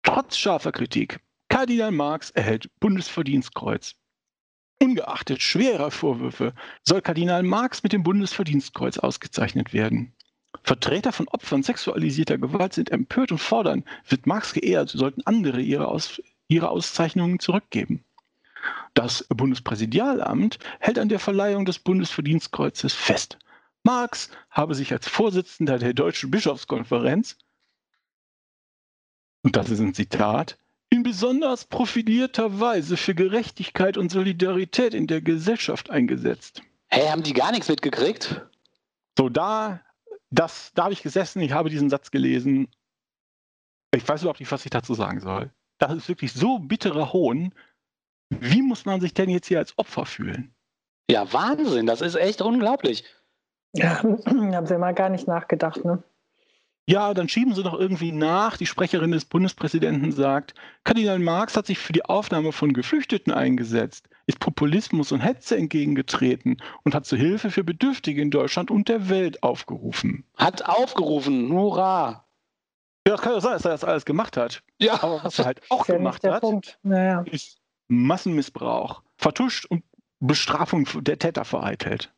trotz 0.02 0.38
scharfer 0.38 0.72
Kritik, 0.72 1.19
Kardinal 1.50 1.91
Marx 1.91 2.30
erhält 2.30 2.69
Bundesverdienstkreuz. 2.80 3.96
Ungeachtet 4.82 5.41
schwerer 5.41 5.91
Vorwürfe 5.91 6.54
soll 6.88 7.02
Kardinal 7.02 7.43
Marx 7.43 7.84
mit 7.84 7.91
dem 7.91 8.02
Bundesverdienstkreuz 8.02 8.98
ausgezeichnet 8.98 9.74
werden. 9.74 10.13
Vertreter 10.63 11.12
von 11.12 11.28
Opfern 11.28 11.63
sexualisierter 11.63 12.38
Gewalt 12.38 12.72
sind 12.72 12.89
empört 12.89 13.34
und 13.34 13.39
fordern, 13.39 13.84
wird 14.08 14.26
Marx 14.26 14.54
geehrt, 14.54 14.88
sollten 14.88 15.24
andere 15.26 15.60
ihre, 15.60 15.89
Aus 15.89 16.22
ihre 16.48 16.69
Auszeichnungen 16.69 17.39
zurückgeben. 17.39 18.06
Das 18.93 19.28
Bundespräsidialamt 19.28 20.60
hält 20.80 20.98
an 20.98 21.10
der 21.10 21.19
Verleihung 21.19 21.65
des 21.65 21.80
Bundesverdienstkreuzes 21.80 22.93
fest. 22.93 23.38
Marx 23.84 24.30
habe 24.50 24.76
sich 24.76 24.91
als 24.93 25.08
Vorsitzender 25.08 25.78
der 25.78 25.93
Deutschen 25.93 26.32
Bischofskonferenz, 26.32 27.38
und 29.43 29.58
das 29.58 29.69
ist 29.69 29.80
ein 29.80 29.93
Zitat, 29.93 30.58
in 30.89 31.04
besonders 31.04 31.65
profilierter 31.65 32.60
Weise 32.60 32.98
für 32.98 33.13
Gerechtigkeit 33.13 33.98
und 33.98 34.10
Solidarität 34.10 34.93
in 34.93 35.08
der 35.08 35.22
Gesellschaft 35.22 35.89
eingesetzt. 35.89 36.62
hey, 36.88 37.08
haben 37.08 37.24
die 37.24 37.34
gar 37.34 37.52
nichts 37.52 37.67
mitgekriegt? 37.67 38.41
So, 39.17 39.28
da, 39.28 39.82
das, 40.30 40.72
da 40.76 40.86
habe 40.86 40.93
ich 40.93 41.04
gesessen, 41.04 41.41
ich 41.41 41.52
habe 41.52 41.69
diesen 41.69 41.89
Satz 41.89 42.12
gelesen. 42.12 42.67
Ich 43.93 44.08
weiß 44.08 44.22
überhaupt 44.22 44.39
nicht, 44.39 44.52
was 44.52 44.65
ich 44.65 44.72
dazu 44.72 44.93
sagen 44.93 45.19
soll. 45.19 45.52
Das 45.78 45.93
ist 45.93 46.08
wirklich 46.08 46.32
so 46.32 46.60
bitterer 46.60 47.12
Hohn. 47.12 47.54
Wie 48.30 48.62
muss 48.62 48.86
man 48.86 49.02
sich 49.02 49.13
denn 49.13 49.30
jetzt 49.30 49.48
hier 49.48 49.60
als 49.60 49.78
Opfer 49.78 50.06
fühlen? 50.06 50.56
Ja, 51.10 51.32
Wahnsinn, 51.34 51.86
das 51.86 52.02
ist 52.02 52.15
echt 52.15 52.41
unglaublich. 52.41 53.04
Ja, 53.74 54.02
haben 54.26 54.66
sie 54.66 54.78
mal 54.78 54.94
gar 54.94 55.10
nicht 55.10 55.28
nachgedacht, 55.28 55.84
ne? 55.84 56.04
Ja, 56.86 57.14
dann 57.14 57.30
schieben 57.30 57.56
sie 57.56 57.64
doch 57.64 57.80
irgendwie 57.80 58.12
nach. 58.12 58.58
Die 58.58 58.66
Sprecherin 58.66 59.12
des 59.12 59.24
Bundespräsidenten 59.24 60.12
sagt, 60.12 60.54
Kardinal 60.84 61.20
Marx 61.20 61.56
hat 61.56 61.66
sich 61.66 61.80
für 61.80 61.94
die 61.94 62.04
Aufnahme 62.04 62.52
von 62.52 62.74
Geflüchteten 62.74 63.32
eingesetzt, 63.32 64.10
ist 64.26 64.40
Populismus 64.40 65.14
und 65.14 65.22
Hetze 65.22 65.56
entgegengetreten 65.56 66.58
und 66.84 66.94
hat 66.94 67.06
zur 67.06 67.18
Hilfe 67.18 67.52
für 67.52 67.64
Bedürftige 67.64 68.22
in 68.22 68.32
Deutschland 68.32 68.70
und 68.70 68.90
der 68.90 69.08
Welt 69.08 69.44
aufgerufen. 69.44 70.26
Hat 70.36 70.66
aufgerufen, 70.66 71.54
hurra! 71.54 72.26
Ja, 73.08 73.14
das 73.14 73.22
kann 73.22 73.34
ja 73.34 73.42
sein, 73.42 73.54
dass 73.54 73.66
er 73.66 73.72
das 73.72 73.84
alles 73.86 74.06
gemacht 74.06 74.36
hat. 74.36 74.62
Ja. 74.80 75.02
Aber 75.02 75.24
was 75.24 75.40
er 75.40 75.46
halt 75.46 75.62
auch 75.70 75.88
ja 75.88 75.96
gemacht 75.96 76.24
hat. 76.26 76.80
Naja. 76.84 77.24
ist 77.32 77.58
Massenmissbrauch, 77.88 79.04
vertuscht 79.18 79.66
und 79.66 79.84
Bestrafung 80.20 80.88
der 81.04 81.20
Täter 81.20 81.46
vereitelt. 81.46 82.14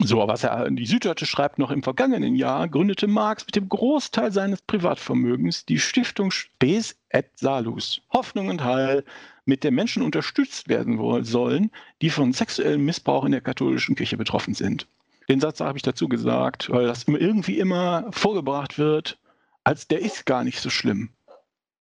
So, 0.00 0.26
was 0.26 0.44
er 0.44 0.70
die 0.70 0.86
Süddeutsche 0.86 1.24
schreibt, 1.24 1.58
noch 1.58 1.70
im 1.70 1.82
vergangenen 1.82 2.34
Jahr 2.34 2.68
gründete 2.68 3.06
Marx 3.06 3.46
mit 3.46 3.56
dem 3.56 3.68
Großteil 3.68 4.32
seines 4.32 4.60
Privatvermögens 4.62 5.64
die 5.66 5.78
Stiftung 5.78 6.30
Spes 6.30 6.96
et 7.10 7.26
Salus, 7.36 8.02
Hoffnung 8.12 8.48
und 8.48 8.64
Heil, 8.64 9.04
mit 9.46 9.62
der 9.62 9.70
Menschen 9.70 10.02
unterstützt 10.02 10.68
werden 10.68 10.98
sollen, 11.24 11.70
die 12.02 12.10
von 12.10 12.32
sexuellem 12.32 12.84
Missbrauch 12.84 13.24
in 13.24 13.32
der 13.32 13.40
katholischen 13.40 13.94
Kirche 13.94 14.16
betroffen 14.16 14.54
sind. 14.54 14.86
Den 15.28 15.40
Satz 15.40 15.60
habe 15.60 15.78
ich 15.78 15.82
dazu 15.82 16.08
gesagt, 16.08 16.70
weil 16.70 16.86
das 16.86 17.04
irgendwie 17.06 17.58
immer 17.58 18.06
vorgebracht 18.10 18.78
wird, 18.78 19.16
als 19.62 19.88
der 19.88 20.00
ist 20.00 20.26
gar 20.26 20.44
nicht 20.44 20.60
so 20.60 20.70
schlimm. 20.70 21.10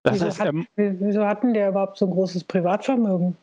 Das 0.04 0.16
Wieso, 0.16 0.26
heißt, 0.26 0.40
hat, 0.40 0.54
er 0.76 1.00
wieso 1.02 1.26
hatten 1.26 1.54
der 1.54 1.70
überhaupt 1.70 1.98
so 1.98 2.06
ein 2.06 2.12
großes 2.12 2.44
Privatvermögen? 2.44 3.38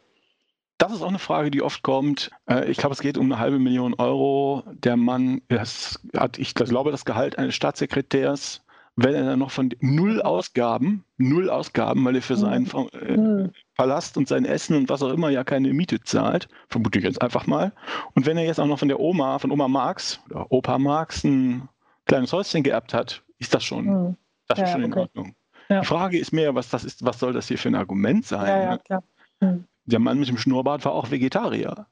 Das 0.80 0.92
ist 0.92 1.02
auch 1.02 1.08
eine 1.08 1.18
Frage, 1.18 1.50
die 1.50 1.60
oft 1.60 1.82
kommt. 1.82 2.30
Äh, 2.48 2.70
Ich 2.70 2.78
glaube, 2.78 2.94
es 2.94 3.00
geht 3.02 3.18
um 3.18 3.26
eine 3.30 3.38
halbe 3.38 3.58
Million 3.58 3.92
Euro. 3.94 4.62
Der 4.72 4.96
Mann 4.96 5.42
das 5.48 6.00
hat, 6.16 6.38
ich 6.38 6.54
glaube, 6.54 6.90
das 6.90 7.04
Gehalt 7.04 7.38
eines 7.38 7.54
Staatssekretärs, 7.54 8.62
wenn 8.96 9.14
er 9.14 9.24
dann 9.24 9.38
noch 9.38 9.50
von 9.50 9.68
null 9.80 10.22
Ausgaben, 10.22 11.04
null 11.18 11.50
Ausgaben, 11.50 12.02
weil 12.06 12.16
er 12.16 12.22
für 12.22 12.36
seinen 12.36 12.64
Ver- 12.64 12.86
äh, 12.94 13.14
Hm. 13.14 13.50
Palast 13.76 14.16
und 14.16 14.26
sein 14.26 14.46
Essen 14.46 14.74
und 14.74 14.88
was 14.88 15.02
auch 15.02 15.10
immer 15.12 15.28
ja 15.28 15.44
keine 15.44 15.72
Miete 15.74 16.00
zahlt, 16.00 16.48
vermute 16.70 16.98
ich 16.98 17.04
jetzt 17.04 17.20
einfach 17.20 17.46
mal. 17.46 17.72
Und 18.14 18.24
wenn 18.24 18.38
er 18.38 18.44
jetzt 18.44 18.58
auch 18.58 18.66
noch 18.66 18.78
von 18.78 18.88
der 18.88 19.00
Oma, 19.00 19.38
von 19.38 19.50
Oma 19.50 19.68
Marx 19.68 20.18
oder 20.30 20.50
Opa 20.50 20.78
Marx 20.78 21.24
ein 21.24 21.68
kleines 22.06 22.32
Häuschen 22.32 22.62
geerbt 22.62 22.94
hat, 22.94 23.22
ist 23.38 23.52
das 23.52 23.64
schon, 23.64 23.86
Hm. 23.86 24.16
das 24.48 24.58
ist 24.58 24.64
Ja, 24.66 24.72
schon 24.72 24.82
in 24.84 24.92
okay. 24.92 25.00
Ordnung. 25.02 25.34
Ja. 25.68 25.80
Die 25.80 25.86
Frage 25.86 26.18
ist 26.18 26.32
mehr, 26.32 26.54
was 26.54 26.70
das 26.70 26.84
ist, 26.84 27.04
was 27.04 27.18
soll 27.18 27.34
das 27.34 27.48
hier 27.48 27.58
für 27.58 27.68
ein 27.68 27.74
Argument 27.74 28.24
sein? 28.26 28.48
Ja, 28.48 28.56
ne? 28.56 28.64
ja, 28.64 28.78
klar. 28.78 29.02
Hm. 29.42 29.64
Der 29.84 29.98
Mann 29.98 30.18
mit 30.18 30.28
dem 30.28 30.36
Schnurrbart 30.38 30.84
war 30.84 30.92
auch 30.92 31.10
Vegetarier. 31.10 31.86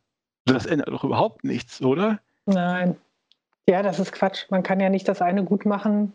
Das 0.45 0.67
ändert 0.67 0.89
doch 0.89 1.05
überhaupt 1.05 1.45
nichts, 1.45 1.83
oder? 1.83 2.21
Nein. 2.47 2.97
Ja, 3.69 3.83
das 3.83 3.99
ist 3.99 4.13
Quatsch. 4.13 4.47
Man 4.51 4.63
kann 4.63 4.81
ja 4.81 4.89
nicht 4.89 5.07
das 5.09 5.21
eine 5.21 5.45
gut 5.45 5.67
machen. 5.67 6.15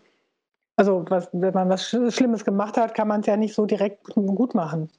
Also, 0.75 1.05
was, 1.09 1.29
wenn 1.33 1.53
man 1.53 1.69
was 1.69 1.87
Sch- 1.87 2.11
Schlimmes 2.11 2.43
gemacht 2.45 2.77
hat, 2.77 2.95
kann 2.95 3.07
man 3.07 3.19
es 3.21 3.27
ja 3.27 3.37
nicht 3.37 3.53
so 3.53 3.65
direkt 3.67 4.05
gut 4.15 4.55
machen. 4.55 4.89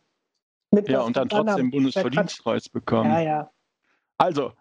Mit 0.70 0.88
Ja, 0.88 1.00
und 1.00 1.16
dann 1.16 1.28
trotzdem 1.28 1.70
Bundesverdienstkreuz 1.70 2.68
bekommen. 2.68 3.10
Ja, 3.10 3.20
ja. 3.20 3.50
Also, 4.18 4.52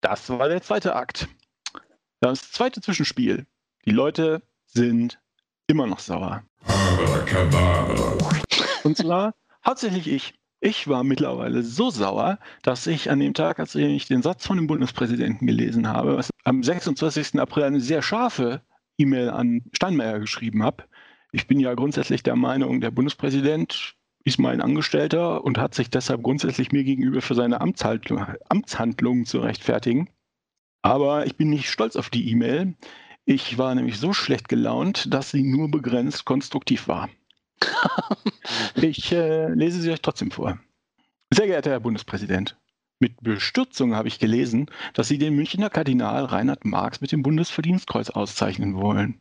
das 0.00 0.30
war 0.30 0.48
der 0.48 0.62
zweite 0.62 0.96
Akt. 0.96 1.28
Das 2.20 2.50
zweite 2.50 2.80
Zwischenspiel. 2.80 3.46
Die 3.84 3.90
Leute 3.90 4.42
sind 4.64 5.20
immer 5.66 5.86
noch 5.86 5.98
sauer. 5.98 6.42
Und 8.84 8.96
zwar 8.96 9.34
hauptsächlich 9.66 10.08
ich. 10.08 10.34
Ich 10.66 10.88
war 10.88 11.04
mittlerweile 11.04 11.62
so 11.62 11.90
sauer, 11.90 12.38
dass 12.62 12.86
ich 12.86 13.10
an 13.10 13.20
dem 13.20 13.34
Tag, 13.34 13.60
als 13.60 13.74
ich 13.74 14.06
den 14.06 14.22
Satz 14.22 14.46
von 14.46 14.56
dem 14.56 14.66
Bundespräsidenten 14.66 15.46
gelesen 15.46 15.88
habe, 15.88 16.16
was 16.16 16.30
am 16.44 16.62
26. 16.62 17.38
April 17.38 17.64
eine 17.64 17.80
sehr 17.80 18.00
scharfe 18.00 18.62
E-Mail 18.96 19.28
an 19.28 19.60
Steinmeier 19.74 20.20
geschrieben 20.20 20.62
habe. 20.62 20.84
Ich 21.32 21.46
bin 21.46 21.60
ja 21.60 21.74
grundsätzlich 21.74 22.22
der 22.22 22.34
Meinung, 22.34 22.80
der 22.80 22.90
Bundespräsident 22.90 23.94
ist 24.24 24.38
mein 24.38 24.62
Angestellter 24.62 25.44
und 25.44 25.58
hat 25.58 25.74
sich 25.74 25.90
deshalb 25.90 26.22
grundsätzlich 26.22 26.72
mir 26.72 26.82
gegenüber 26.82 27.20
für 27.20 27.34
seine 27.34 27.60
Amtshandlung, 27.60 28.24
Amtshandlungen 28.48 29.26
zu 29.26 29.40
rechtfertigen. 29.40 30.08
Aber 30.80 31.26
ich 31.26 31.36
bin 31.36 31.50
nicht 31.50 31.68
stolz 31.68 31.94
auf 31.94 32.08
die 32.08 32.30
E-Mail. 32.30 32.72
Ich 33.26 33.58
war 33.58 33.74
nämlich 33.74 33.98
so 33.98 34.14
schlecht 34.14 34.48
gelaunt, 34.48 35.12
dass 35.12 35.30
sie 35.30 35.42
nur 35.42 35.70
begrenzt 35.70 36.24
konstruktiv 36.24 36.88
war. 36.88 37.10
Ich 38.76 39.12
äh, 39.12 39.48
lese 39.48 39.80
sie 39.80 39.90
euch 39.90 40.02
trotzdem 40.02 40.30
vor. 40.30 40.58
Sehr 41.30 41.46
geehrter 41.46 41.70
Herr 41.70 41.80
Bundespräsident, 41.80 42.56
mit 43.00 43.20
Bestürzung 43.22 43.94
habe 43.94 44.08
ich 44.08 44.18
gelesen, 44.18 44.70
dass 44.92 45.08
Sie 45.08 45.18
den 45.18 45.34
Münchner 45.34 45.68
Kardinal 45.68 46.24
Reinhard 46.26 46.64
Marx 46.64 47.00
mit 47.00 47.12
dem 47.12 47.22
Bundesverdienstkreuz 47.22 48.10
auszeichnen 48.10 48.76
wollen. 48.76 49.20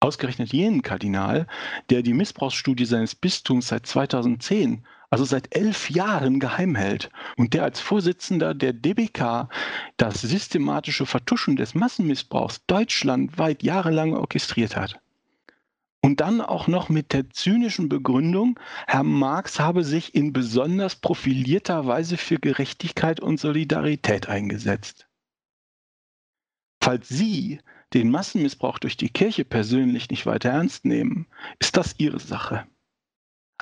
Ausgerechnet 0.00 0.52
jenen 0.52 0.82
Kardinal, 0.82 1.46
der 1.90 2.02
die 2.02 2.12
Missbrauchsstudie 2.12 2.86
seines 2.86 3.14
Bistums 3.14 3.68
seit 3.68 3.86
2010, 3.86 4.84
also 5.10 5.24
seit 5.24 5.54
elf 5.54 5.90
Jahren 5.90 6.40
geheim 6.40 6.74
hält 6.74 7.10
und 7.36 7.54
der 7.54 7.62
als 7.62 7.78
Vorsitzender 7.78 8.52
der 8.52 8.72
DBK 8.72 9.48
das 9.98 10.22
systematische 10.22 11.06
Vertuschen 11.06 11.54
des 11.54 11.74
Massenmissbrauchs 11.74 12.66
deutschlandweit 12.66 13.62
jahrelang 13.62 14.14
orchestriert 14.14 14.74
hat. 14.74 15.01
Und 16.04 16.20
dann 16.20 16.40
auch 16.40 16.66
noch 16.66 16.88
mit 16.88 17.12
der 17.12 17.30
zynischen 17.30 17.88
Begründung, 17.88 18.58
Herr 18.88 19.04
Marx 19.04 19.60
habe 19.60 19.84
sich 19.84 20.16
in 20.16 20.32
besonders 20.32 20.96
profilierter 20.96 21.86
Weise 21.86 22.16
für 22.16 22.40
Gerechtigkeit 22.40 23.20
und 23.20 23.38
Solidarität 23.38 24.28
eingesetzt. 24.28 25.06
Falls 26.82 27.08
Sie 27.08 27.60
den 27.94 28.10
Massenmissbrauch 28.10 28.80
durch 28.80 28.96
die 28.96 29.10
Kirche 29.10 29.44
persönlich 29.44 30.10
nicht 30.10 30.26
weiter 30.26 30.50
ernst 30.50 30.84
nehmen, 30.84 31.28
ist 31.60 31.76
das 31.76 31.94
Ihre 31.98 32.18
Sache. 32.18 32.66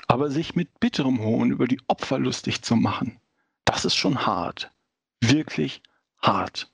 Aber 0.06 0.30
sich 0.30 0.54
mit 0.54 0.80
bitterem 0.80 1.20
Hohn 1.20 1.50
über 1.50 1.66
die 1.66 1.80
Opfer 1.88 2.18
lustig 2.18 2.62
zu 2.62 2.74
machen, 2.74 3.20
das 3.66 3.84
ist 3.84 3.96
schon 3.96 4.24
hart. 4.24 4.72
Wirklich 5.20 5.82
hart. 6.22 6.69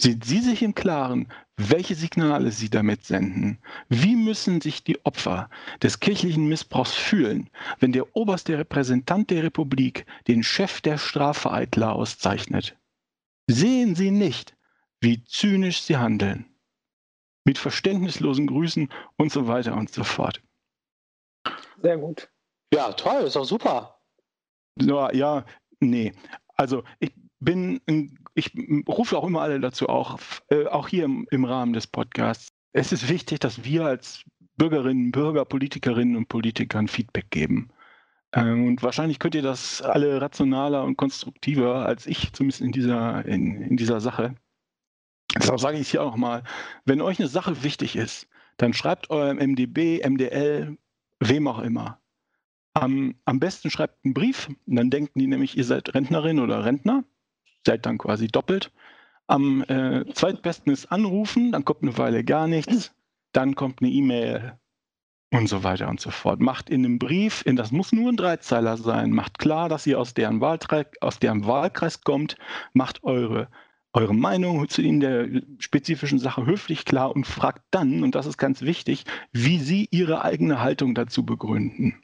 Sind 0.00 0.24
Sie 0.24 0.40
sich 0.40 0.62
im 0.62 0.74
Klaren, 0.74 1.28
welche 1.58 1.94
Signale 1.94 2.52
Sie 2.52 2.70
damit 2.70 3.04
senden? 3.04 3.58
Wie 3.90 4.16
müssen 4.16 4.62
sich 4.62 4.82
die 4.82 5.04
Opfer 5.04 5.50
des 5.82 6.00
kirchlichen 6.00 6.48
Missbrauchs 6.48 6.94
fühlen, 6.94 7.50
wenn 7.80 7.92
der 7.92 8.16
oberste 8.16 8.56
Repräsentant 8.56 9.30
der 9.30 9.42
Republik 9.42 10.06
den 10.26 10.42
Chef 10.42 10.80
der 10.80 10.96
Strafvereitler 10.96 11.92
auszeichnet? 11.92 12.78
Sehen 13.46 13.94
Sie 13.94 14.10
nicht, 14.10 14.56
wie 15.02 15.22
zynisch 15.24 15.82
Sie 15.82 15.98
handeln? 15.98 16.46
Mit 17.44 17.58
verständnislosen 17.58 18.46
Grüßen 18.46 18.88
und 19.16 19.30
so 19.30 19.48
weiter 19.48 19.76
und 19.76 19.90
so 19.90 20.02
fort. 20.02 20.42
Sehr 21.82 21.98
gut. 21.98 22.30
Ja, 22.72 22.90
toll, 22.92 23.24
ist 23.24 23.36
doch 23.36 23.44
super. 23.44 24.00
Ja, 24.80 25.12
ja, 25.12 25.44
nee. 25.80 26.14
Also 26.56 26.84
ich 27.00 27.12
bin, 27.38 27.82
ein- 27.86 28.18
ich 28.34 28.52
rufe 28.88 29.18
auch 29.18 29.26
immer 29.26 29.42
alle 29.42 29.60
dazu, 29.60 29.88
auch, 29.88 30.18
äh, 30.50 30.66
auch 30.66 30.88
hier 30.88 31.04
im, 31.04 31.26
im 31.30 31.44
Rahmen 31.44 31.72
des 31.72 31.86
Podcasts. 31.86 32.52
Es 32.72 32.92
ist 32.92 33.08
wichtig, 33.08 33.40
dass 33.40 33.64
wir 33.64 33.84
als 33.84 34.24
Bürgerinnen, 34.56 35.10
Bürger, 35.10 35.44
Politikerinnen 35.44 36.16
und 36.16 36.28
Politikern 36.28 36.88
Feedback 36.88 37.30
geben. 37.30 37.70
Ähm, 38.32 38.66
und 38.66 38.82
wahrscheinlich 38.82 39.18
könnt 39.18 39.34
ihr 39.34 39.42
das 39.42 39.82
alle 39.82 40.20
rationaler 40.20 40.84
und 40.84 40.96
konstruktiver 40.96 41.86
als 41.86 42.06
ich, 42.06 42.32
zumindest 42.32 42.60
in 42.60 42.72
dieser, 42.72 43.24
in, 43.26 43.62
in 43.62 43.76
dieser 43.76 44.00
Sache. 44.00 44.34
Deshalb 45.34 45.60
sage 45.60 45.76
ich 45.76 45.82
es 45.82 45.90
hier 45.90 46.02
auch 46.02 46.12
nochmal, 46.12 46.42
wenn 46.84 47.00
euch 47.00 47.18
eine 47.18 47.28
Sache 47.28 47.62
wichtig 47.62 47.96
ist, 47.96 48.28
dann 48.56 48.74
schreibt 48.74 49.10
eurem 49.10 49.38
MDB, 49.38 50.06
MDL, 50.06 50.76
wem 51.20 51.48
auch 51.48 51.60
immer. 51.60 52.00
Am, 52.74 53.14
am 53.24 53.40
besten 53.40 53.70
schreibt 53.70 54.04
einen 54.04 54.14
Brief, 54.14 54.48
dann 54.66 54.90
denken 54.90 55.18
die 55.18 55.26
nämlich, 55.26 55.56
ihr 55.56 55.64
seid 55.64 55.94
Rentnerin 55.94 56.38
oder 56.38 56.64
Rentner, 56.64 57.04
seid 57.66 57.86
dann 57.86 57.98
quasi 57.98 58.28
doppelt. 58.28 58.72
Am 59.26 59.62
äh, 59.62 60.04
zweitbesten 60.12 60.72
ist 60.72 60.90
anrufen, 60.90 61.52
dann 61.52 61.64
kommt 61.64 61.82
eine 61.82 61.96
Weile 61.96 62.24
gar 62.24 62.48
nichts, 62.48 62.92
dann 63.32 63.54
kommt 63.54 63.80
eine 63.80 63.90
E-Mail 63.90 64.58
und 65.32 65.48
so 65.48 65.62
weiter 65.62 65.88
und 65.88 66.00
so 66.00 66.10
fort. 66.10 66.40
Macht 66.40 66.70
in 66.70 66.84
einem 66.84 66.98
Brief, 66.98 67.42
in, 67.46 67.56
das 67.56 67.70
muss 67.70 67.92
nur 67.92 68.10
ein 68.10 68.16
Dreizeiler 68.16 68.76
sein, 68.76 69.12
macht 69.12 69.38
klar, 69.38 69.68
dass 69.68 69.86
ihr 69.86 70.00
aus 70.00 70.14
deren, 70.14 70.40
Wahlkreis, 70.40 70.86
aus 71.00 71.18
deren 71.18 71.46
Wahlkreis 71.46 72.02
kommt, 72.02 72.36
macht 72.72 73.04
eure, 73.04 73.48
eure 73.92 74.14
Meinung 74.14 74.68
zu 74.68 74.82
in 74.82 75.00
der 75.00 75.28
spezifischen 75.58 76.18
Sache 76.18 76.46
höflich 76.46 76.84
klar 76.84 77.14
und 77.14 77.26
fragt 77.26 77.62
dann, 77.70 78.02
und 78.02 78.14
das 78.14 78.26
ist 78.26 78.38
ganz 78.38 78.62
wichtig, 78.62 79.04
wie 79.32 79.58
sie 79.58 79.86
ihre 79.92 80.24
eigene 80.24 80.60
Haltung 80.60 80.94
dazu 80.94 81.24
begründen. 81.24 82.02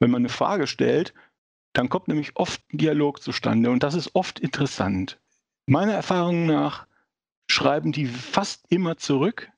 Wenn 0.00 0.10
man 0.10 0.22
eine 0.22 0.28
Frage 0.28 0.66
stellt, 0.66 1.14
dann 1.76 1.88
kommt 1.88 2.08
nämlich 2.08 2.36
oft 2.36 2.62
ein 2.72 2.78
Dialog 2.78 3.22
zustande 3.22 3.70
und 3.70 3.82
das 3.82 3.94
ist 3.94 4.14
oft 4.14 4.40
interessant. 4.40 5.18
Meiner 5.66 5.92
Erfahrung 5.92 6.46
nach 6.46 6.86
schreiben 7.50 7.92
die 7.92 8.06
fast 8.06 8.64
immer 8.70 8.96
zurück. 8.96 9.50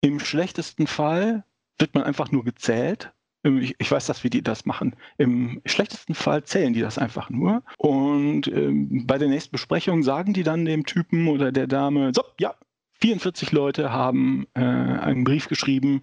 Im 0.00 0.20
schlechtesten 0.20 0.86
Fall 0.86 1.44
wird 1.78 1.94
man 1.94 2.04
einfach 2.04 2.30
nur 2.30 2.44
gezählt, 2.44 3.12
ich, 3.42 3.76
ich, 3.78 3.90
weiß 3.90 4.06
das, 4.06 4.24
wie 4.24 4.30
die 4.30 4.42
das 4.42 4.66
machen. 4.66 4.96
Im 5.18 5.60
schlechtesten 5.66 6.14
Fall 6.14 6.42
zählen 6.42 6.72
die 6.72 6.80
das 6.80 6.98
einfach 6.98 7.30
nur. 7.30 7.62
Und 7.78 8.48
ähm, 8.48 9.06
bei 9.06 9.18
der 9.18 9.28
nächsten 9.28 9.52
Besprechung 9.52 10.02
sagen 10.02 10.32
die 10.32 10.42
dann 10.42 10.64
dem 10.64 10.84
Typen 10.84 11.28
oder 11.28 11.52
der 11.52 11.68
Dame, 11.68 12.12
so, 12.12 12.24
ja, 12.40 12.54
44 13.00 13.52
Leute 13.52 13.92
haben 13.92 14.46
äh, 14.54 14.60
einen 14.60 15.24
Brief 15.24 15.48
geschrieben, 15.48 16.02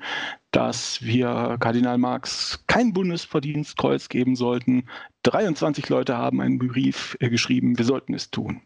dass 0.52 1.02
wir 1.02 1.58
Kardinal 1.60 1.98
Marx 1.98 2.64
kein 2.68 2.94
Bundesverdienstkreuz 2.94 4.10
geben 4.10 4.36
sollten. 4.36 4.86
23 5.24 5.90
Leute 5.90 6.18
haben 6.18 6.42
einen 6.42 6.60
Brief 6.60 7.18
äh, 7.20 7.30
geschrieben, 7.30 7.78
wir 7.78 7.86
sollten 7.86 8.14
es 8.14 8.32
tun. 8.32 8.62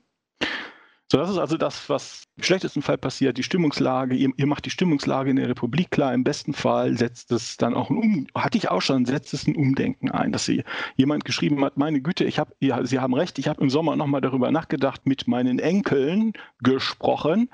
So, 1.10 1.17
das 1.17 1.30
ist 1.30 1.38
also 1.38 1.56
das, 1.56 1.89
was 1.89 2.24
im 2.36 2.43
schlechtesten 2.43 2.82
Fall 2.82 2.98
passiert, 2.98 3.38
die 3.38 3.43
Stimmungslage. 3.43 4.13
Ihr, 4.13 4.30
ihr, 4.36 4.46
macht 4.46 4.65
die 4.65 4.70
Stimmungslage 4.70 5.30
in 5.30 5.38
der 5.38 5.48
Republik 5.48 5.89
klar. 5.89 6.13
Im 6.13 6.26
besten 6.26 6.54
Fall 6.54 6.98
setzt 6.98 7.32
es 7.32 7.56
dann 7.56 7.76
auch 7.76 7.89
ein 7.89 7.98
um, 7.98 8.28
hatte 8.36 8.58
ich 8.58 8.70
auch 8.70 8.82
schon, 8.82 9.06
setzt 9.06 9.34
es 9.34 9.48
ein 9.48 9.56
Umdenken 9.56 10.12
ein, 10.12 10.34
dass 10.34 10.43
sie 10.43 10.65
jemand 10.98 11.24
geschrieben 11.24 11.63
hat, 11.63 11.78
meine 11.78 12.02
Güte, 12.02 12.26
ich 12.26 12.39
habe, 12.39 12.54
ja, 12.60 12.86
Sie 12.86 13.00
haben 13.00 13.13
recht, 13.13 13.39
ich 13.39 13.48
habe 13.48 13.62
im 13.62 13.70
Sommer 13.70 13.96
nochmal 13.96 14.20
darüber 14.20 14.52
nachgedacht, 14.52 15.06
mit 15.06 15.30
meinen 15.30 15.60
Enkeln 15.60 16.34
gesprochen 16.62 17.50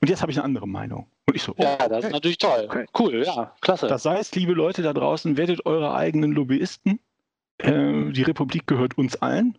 und 0.00 0.08
jetzt 0.08 0.20
habe 0.22 0.32
ich 0.32 0.38
eine 0.38 0.44
andere 0.44 0.66
Meinung. 0.66 1.06
Und 1.26 1.36
ich 1.36 1.42
so, 1.42 1.52
oh, 1.56 1.62
ja, 1.62 1.76
das 1.76 1.90
okay. 1.90 2.06
ist 2.06 2.12
natürlich 2.12 2.38
toll. 2.38 2.64
Okay. 2.68 2.86
Cool, 2.98 3.22
ja, 3.24 3.54
klasse. 3.60 3.86
Das 3.86 4.06
heißt, 4.06 4.34
liebe 4.34 4.54
Leute 4.54 4.82
da 4.82 4.92
draußen, 4.92 5.36
werdet 5.36 5.66
eure 5.66 5.94
eigenen 5.94 6.32
Lobbyisten. 6.32 6.98
Äh, 7.58 8.12
die 8.12 8.22
Republik 8.22 8.66
gehört 8.66 8.96
uns 8.98 9.16
allen. 9.16 9.58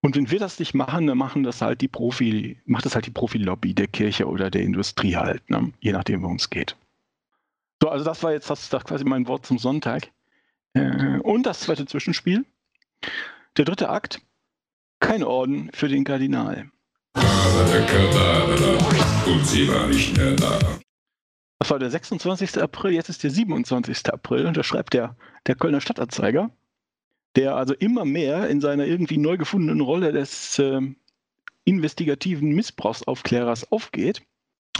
Und 0.00 0.16
wenn 0.16 0.30
wir 0.30 0.38
das 0.38 0.58
nicht 0.58 0.74
machen, 0.74 1.06
dann 1.06 1.18
machen 1.18 1.42
das 1.42 1.60
halt 1.60 1.80
die 1.80 1.88
Profi, 1.88 2.60
macht 2.66 2.84
das 2.84 2.94
halt 2.94 3.06
die 3.06 3.10
Profilobby 3.10 3.74
der 3.74 3.88
Kirche 3.88 4.28
oder 4.28 4.50
der 4.50 4.62
Industrie 4.62 5.16
halt, 5.16 5.50
ne? 5.50 5.72
je 5.80 5.92
nachdem, 5.92 6.22
worum 6.22 6.36
es 6.36 6.50
geht. 6.50 6.76
So, 7.82 7.88
also 7.88 8.04
das 8.04 8.22
war 8.22 8.32
jetzt 8.32 8.48
das, 8.48 8.68
das 8.68 8.84
quasi 8.84 9.04
mein 9.04 9.26
Wort 9.26 9.46
zum 9.46 9.58
Sonntag. 9.58 10.10
Äh, 10.74 11.18
und 11.20 11.46
das 11.46 11.60
zweite 11.60 11.86
Zwischenspiel. 11.86 12.44
Der 13.56 13.64
dritte 13.64 13.88
Akt. 13.88 14.20
Kein 15.00 15.22
Orden 15.22 15.70
für 15.72 15.88
den 15.88 16.04
Kardinal. 16.04 16.70
Und 19.26 19.46
sie 19.46 19.68
war 19.68 19.86
nicht 19.86 20.16
mehr 20.16 20.34
da. 20.34 20.58
Das 21.60 21.70
war 21.70 21.78
der 21.78 21.90
26. 21.90 22.60
April, 22.62 22.92
jetzt 22.92 23.08
ist 23.08 23.22
der 23.22 23.30
27. 23.30 24.12
April 24.12 24.46
und 24.46 24.56
da 24.56 24.62
schreibt 24.62 24.94
der, 24.94 25.16
der 25.46 25.54
Kölner 25.56 25.80
Stadtanzeiger 25.80 26.50
der 27.36 27.56
also 27.56 27.74
immer 27.74 28.04
mehr 28.04 28.48
in 28.48 28.60
seiner 28.60 28.86
irgendwie 28.86 29.18
neu 29.18 29.36
gefundenen 29.36 29.80
Rolle 29.80 30.12
des 30.12 30.58
äh, 30.58 30.80
investigativen 31.64 32.50
Missbrauchsaufklärers 32.50 33.70
aufgeht. 33.70 34.22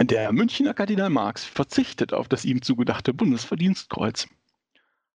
Der 0.00 0.32
Münchner 0.32 0.74
Kardinal 0.74 1.11
Marx 1.11 1.44
verzichtet 1.44 2.12
auf 2.12 2.28
das 2.28 2.44
ihm 2.44 2.62
zugedachte 2.62 3.12
Bundesverdienstkreuz. 3.12 4.28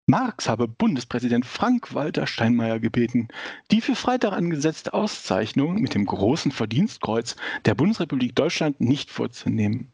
Marx 0.06 0.48
habe 0.48 0.66
Bundespräsident 0.66 1.46
Frank-Walter 1.46 2.26
Steinmeier 2.26 2.80
gebeten, 2.80 3.28
die 3.70 3.80
für 3.80 3.94
Freitag 3.94 4.32
angesetzte 4.32 4.92
Auszeichnung 4.92 5.80
mit 5.80 5.94
dem 5.94 6.04
großen 6.04 6.50
Verdienstkreuz 6.50 7.36
der 7.64 7.76
Bundesrepublik 7.76 8.34
Deutschland 8.34 8.80
nicht 8.80 9.10
vorzunehmen. 9.10 9.92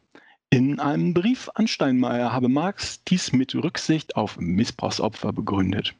In 0.49 0.79
einem 0.79 1.13
Brief 1.13 1.49
an 1.53 1.67
Steinmeier 1.67 2.33
habe 2.33 2.49
Marx 2.49 3.03
dies 3.03 3.31
mit 3.31 3.53
Rücksicht 3.53 4.15
auf 4.15 4.37
Missbrauchsopfer 4.39 5.31
begründet 5.31 5.93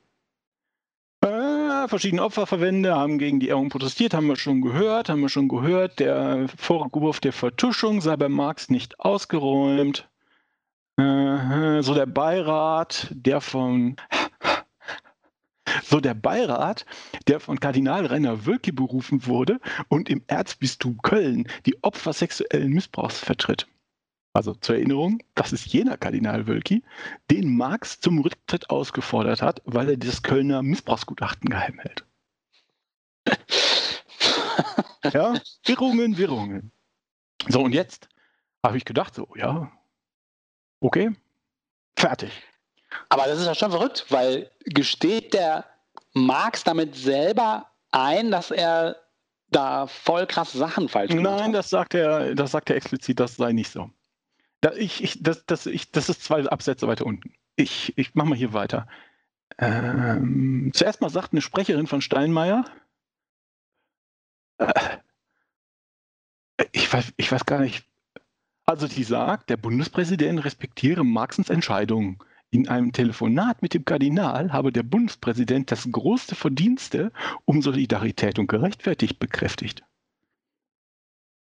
verschiedene 1.87 2.23
Opferverbände 2.23 2.95
haben 2.95 3.17
gegen 3.17 3.39
die 3.39 3.47
Ehrung 3.47 3.69
protestiert, 3.69 4.13
haben 4.13 4.27
wir 4.27 4.35
schon 4.35 4.61
gehört, 4.61 5.09
haben 5.09 5.21
wir 5.21 5.29
schon 5.29 5.47
gehört. 5.47 5.99
Der 5.99 6.47
Vorwurf 6.57 7.19
der 7.19 7.33
Vertuschung 7.33 8.01
sei 8.01 8.15
bei 8.17 8.29
Marx 8.29 8.69
nicht 8.69 8.99
ausgeräumt. 8.99 10.09
Äh, 10.97 11.81
so 11.81 11.93
der 11.93 12.05
Beirat, 12.05 13.07
der 13.11 13.41
von 13.41 13.95
so 15.83 15.99
der 15.99 16.13
Beirat, 16.13 16.85
der 17.27 17.39
von 17.39 17.59
Kardinal 17.59 18.05
Rainer 18.05 18.45
Wölki 18.45 18.71
berufen 18.71 19.25
wurde 19.25 19.59
und 19.87 20.09
im 20.09 20.23
Erzbistum 20.27 21.01
Köln 21.01 21.47
die 21.65 21.81
Opfer 21.83 22.13
sexuellen 22.13 22.71
Missbrauchs 22.71 23.19
vertritt. 23.19 23.67
Also 24.33 24.53
zur 24.53 24.75
Erinnerung, 24.75 25.23
das 25.35 25.51
ist 25.53 25.65
jener 25.67 25.97
Kardinal 25.97 26.47
Wölki, 26.47 26.83
den 27.31 27.57
Marx 27.57 27.99
zum 27.99 28.19
Rücktritt 28.19 28.69
ausgefordert 28.69 29.41
hat, 29.41 29.61
weil 29.65 29.89
er 29.89 29.97
das 29.97 30.21
Kölner 30.21 30.61
Missbrauchsgutachten 30.61 31.49
geheim 31.49 31.79
hält. 31.79 32.05
ja, 35.13 35.33
Wirrungen, 35.65 36.17
Wirrungen. 36.17 36.71
So, 37.47 37.61
und 37.61 37.73
jetzt 37.73 38.07
habe 38.63 38.77
ich 38.77 38.85
gedacht, 38.85 39.15
so, 39.15 39.27
ja, 39.35 39.71
okay, 40.79 41.11
fertig. 41.95 42.31
Aber 43.09 43.25
das 43.25 43.39
ist 43.39 43.45
ja 43.45 43.55
schon 43.55 43.71
verrückt, 43.71 44.05
weil 44.09 44.49
gesteht 44.65 45.33
der 45.33 45.65
Marx 46.13 46.63
damit 46.63 46.95
selber 46.95 47.67
ein, 47.91 48.31
dass 48.31 48.51
er 48.51 48.95
da 49.51 49.87
voll 49.87 50.27
krasse 50.27 50.57
Sachen 50.57 50.89
falsch 50.89 51.09
gemacht 51.09 51.23
Nein, 51.23 51.47
hat? 51.47 51.55
das 51.55 51.69
sagt 51.69 51.93
er, 51.95 52.35
das 52.35 52.51
sagt 52.51 52.69
er 52.69 52.75
explizit, 52.75 53.19
das 53.19 53.35
sei 53.35 53.51
nicht 53.51 53.71
so. 53.71 53.89
Da, 54.61 54.73
ich, 54.73 55.03
ich, 55.03 55.23
das, 55.23 55.45
das, 55.45 55.65
ich, 55.65 55.91
das 55.91 56.09
ist 56.09 56.23
zwei 56.23 56.45
Absätze 56.45 56.87
weiter 56.87 57.05
unten. 57.05 57.33
Ich, 57.55 57.97
ich 57.97 58.15
mache 58.15 58.29
mal 58.29 58.37
hier 58.37 58.53
weiter. 58.53 58.87
Ähm, 59.57 60.71
zuerst 60.73 61.01
mal 61.01 61.09
sagt 61.09 61.33
eine 61.33 61.41
Sprecherin 61.41 61.87
von 61.87 62.01
Steinmeier, 62.01 62.65
äh, 64.59 64.99
ich, 66.71 66.91
weiß, 66.91 67.13
ich 67.17 67.31
weiß 67.31 67.45
gar 67.45 67.59
nicht, 67.59 67.85
also 68.65 68.87
die 68.87 69.03
sagt, 69.03 69.49
der 69.49 69.57
Bundespräsident 69.57 70.43
respektiere 70.43 71.03
Marxens 71.03 71.49
Entscheidung. 71.49 72.23
In 72.51 72.67
einem 72.67 72.91
Telefonat 72.93 73.61
mit 73.61 73.73
dem 73.73 73.85
Kardinal 73.85 74.51
habe 74.51 74.71
der 74.71 74.83
Bundespräsident 74.83 75.71
das 75.71 75.91
größte 75.91 76.35
Verdienste 76.35 77.11
um 77.45 77.61
Solidarität 77.61 78.39
und 78.39 78.47
Gerechtfertigt 78.47 79.19
bekräftigt. 79.19 79.83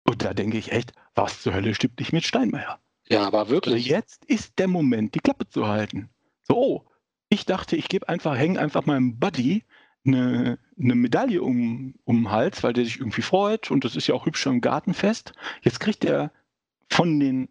Und 0.04 0.24
da 0.24 0.34
denke 0.34 0.58
ich 0.58 0.72
echt, 0.72 0.92
was 1.14 1.42
zur 1.42 1.54
Hölle 1.54 1.74
stimmt 1.74 1.98
nicht 2.00 2.12
mit 2.12 2.24
Steinmeier? 2.24 2.80
Ja, 3.08 3.26
aber 3.26 3.48
wirklich. 3.48 3.84
Also 3.84 3.88
jetzt 3.88 4.24
ist 4.26 4.58
der 4.58 4.68
Moment, 4.68 5.14
die 5.14 5.20
Klappe 5.20 5.48
zu 5.48 5.66
halten. 5.66 6.10
So, 6.42 6.56
oh, 6.56 6.84
ich 7.28 7.44
dachte, 7.44 7.76
ich 7.76 7.88
gebe 7.88 8.08
einfach, 8.08 8.36
hänge 8.36 8.60
einfach 8.60 8.86
meinem 8.86 9.18
Buddy 9.18 9.64
eine, 10.06 10.58
eine 10.78 10.94
Medaille 10.94 11.42
um, 11.42 11.94
um 12.04 12.16
den 12.16 12.30
Hals, 12.30 12.62
weil 12.62 12.72
der 12.72 12.84
sich 12.84 13.00
irgendwie 13.00 13.22
freut 13.22 13.70
und 13.70 13.84
das 13.84 13.96
ist 13.96 14.06
ja 14.06 14.14
auch 14.14 14.26
hübsch 14.26 14.46
am 14.46 14.60
Gartenfest. 14.60 15.32
Jetzt 15.62 15.80
kriegt 15.80 16.04
er 16.04 16.32
von 16.88 17.18
den 17.18 17.48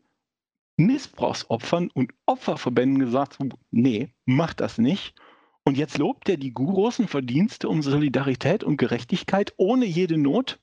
Missbrauchsopfern 0.77 1.89
und 1.93 2.13
Opferverbänden 2.25 2.99
gesagt, 2.99 3.37
nee, 3.71 4.13
mach 4.25 4.53
das 4.53 4.77
nicht. 4.77 5.15
Und 5.63 5.77
jetzt 5.77 5.97
lobt 5.97 6.29
er 6.29 6.37
die 6.37 6.53
großen 6.53 7.07
Verdienste 7.07 7.69
um 7.69 7.81
Solidarität 7.81 8.63
und 8.63 8.77
Gerechtigkeit 8.77 9.53
ohne 9.57 9.85
jede 9.85 10.17
Not 10.17 10.59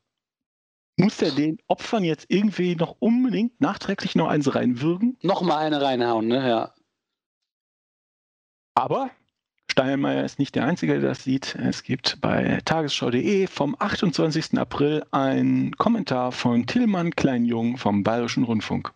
muss 1.03 1.21
er 1.21 1.33
den 1.33 1.59
Opfern 1.67 2.05
jetzt 2.05 2.27
irgendwie 2.29 2.77
noch 2.77 2.97
unbedingt 2.99 3.61
nachträglich 3.61 4.15
noch 4.15 4.29
eins 4.29 4.55
reinwürgen? 4.55 5.19
Nochmal 5.23 5.67
eine 5.67 5.83
reinhauen, 5.83 6.29
ne? 6.29 6.49
Ja. 6.49 6.75
Aber 8.75 9.11
Steinmeier 9.71 10.25
ist 10.25 10.39
nicht 10.39 10.55
der 10.55 10.65
Einzige, 10.65 11.01
der 11.01 11.11
das 11.11 11.25
sieht. 11.25 11.55
Es 11.57 11.83
gibt 11.83 12.21
bei 12.21 12.61
tagesschau.de 12.65 13.47
vom 13.47 13.75
28. 13.79 14.59
April 14.59 15.05
einen 15.11 15.77
Kommentar 15.77 16.31
von 16.31 16.67
Tillmann 16.67 17.11
Kleinjung 17.13 17.79
vom 17.79 18.03
Bayerischen 18.03 18.45
Rundfunk. 18.45 18.93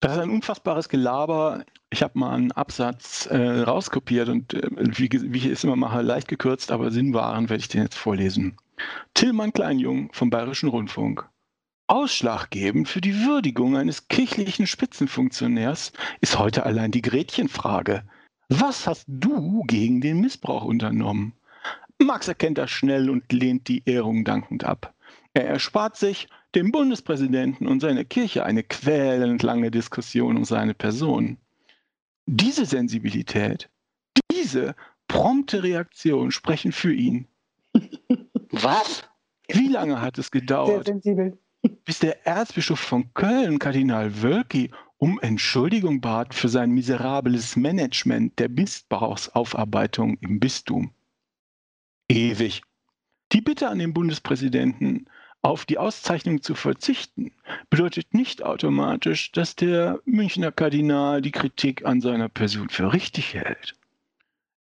Das 0.00 0.14
ist 0.14 0.18
ein 0.18 0.30
unfassbares 0.30 0.88
Gelaber. 0.88 1.64
Ich 1.90 2.02
habe 2.02 2.18
mal 2.18 2.34
einen 2.34 2.52
Absatz 2.52 3.26
äh, 3.26 3.36
rauskopiert 3.60 4.28
und 4.30 4.54
äh, 4.54 4.62
wie, 4.72 5.10
wie, 5.12 5.38
ich 5.38 5.46
es 5.46 5.62
immer 5.62 5.76
mache, 5.76 6.02
leicht 6.02 6.26
gekürzt, 6.26 6.72
aber 6.72 6.90
sinnwahren 6.90 7.50
werde 7.50 7.60
ich 7.60 7.68
den 7.68 7.82
jetzt 7.82 7.98
vorlesen. 7.98 8.56
Tillmann 9.14 9.52
Kleinjung 9.52 10.12
vom 10.12 10.30
Bayerischen 10.30 10.68
Rundfunk. 10.68 11.28
Ausschlaggebend 11.86 12.88
für 12.88 13.00
die 13.00 13.24
Würdigung 13.26 13.76
eines 13.76 14.08
kirchlichen 14.08 14.66
Spitzenfunktionärs 14.66 15.92
ist 16.20 16.38
heute 16.38 16.64
allein 16.64 16.90
die 16.90 17.02
Gretchenfrage. 17.02 18.04
Was 18.48 18.86
hast 18.86 19.04
du 19.08 19.62
gegen 19.66 20.00
den 20.00 20.20
Missbrauch 20.20 20.64
unternommen? 20.64 21.34
Max 21.98 22.28
erkennt 22.28 22.58
das 22.58 22.70
schnell 22.70 23.10
und 23.10 23.32
lehnt 23.32 23.68
die 23.68 23.82
Ehrung 23.84 24.24
dankend 24.24 24.64
ab. 24.64 24.94
Er 25.34 25.46
erspart 25.46 25.96
sich, 25.96 26.28
dem 26.54 26.70
Bundespräsidenten 26.70 27.66
und 27.66 27.80
seiner 27.80 28.04
Kirche 28.04 28.44
eine 28.44 28.62
quälend 28.62 29.42
lange 29.42 29.70
Diskussion 29.70 30.36
um 30.36 30.44
seine 30.44 30.74
Person. 30.74 31.38
Diese 32.26 32.66
Sensibilität, 32.66 33.70
diese 34.30 34.74
prompte 35.08 35.62
Reaktion 35.62 36.30
sprechen 36.30 36.72
für 36.72 36.92
ihn. 36.92 37.26
Was? 38.52 39.02
Wie 39.48 39.68
lange 39.68 40.00
hat 40.00 40.18
es 40.18 40.30
gedauert, 40.30 40.90
bis 41.84 41.98
der 41.98 42.26
Erzbischof 42.26 42.78
von 42.78 43.12
Köln, 43.14 43.58
Kardinal 43.58 44.22
Wölki, 44.22 44.70
um 44.98 45.18
Entschuldigung 45.20 46.00
bat 46.00 46.34
für 46.34 46.48
sein 46.48 46.70
miserables 46.70 47.56
Management 47.56 48.38
der 48.38 48.48
Missbrauchsaufarbeitung 48.48 50.18
im 50.20 50.38
Bistum? 50.38 50.92
Ewig. 52.08 52.62
Die 53.32 53.40
Bitte 53.40 53.68
an 53.68 53.78
den 53.78 53.94
Bundespräsidenten, 53.94 55.08
auf 55.40 55.64
die 55.64 55.78
Auszeichnung 55.78 56.42
zu 56.42 56.54
verzichten, 56.54 57.32
bedeutet 57.70 58.14
nicht 58.14 58.44
automatisch, 58.44 59.32
dass 59.32 59.56
der 59.56 59.98
Münchner 60.04 60.52
Kardinal 60.52 61.20
die 61.20 61.32
Kritik 61.32 61.84
an 61.84 62.00
seiner 62.00 62.28
Person 62.28 62.68
für 62.68 62.92
richtig 62.92 63.34
hält. 63.34 63.74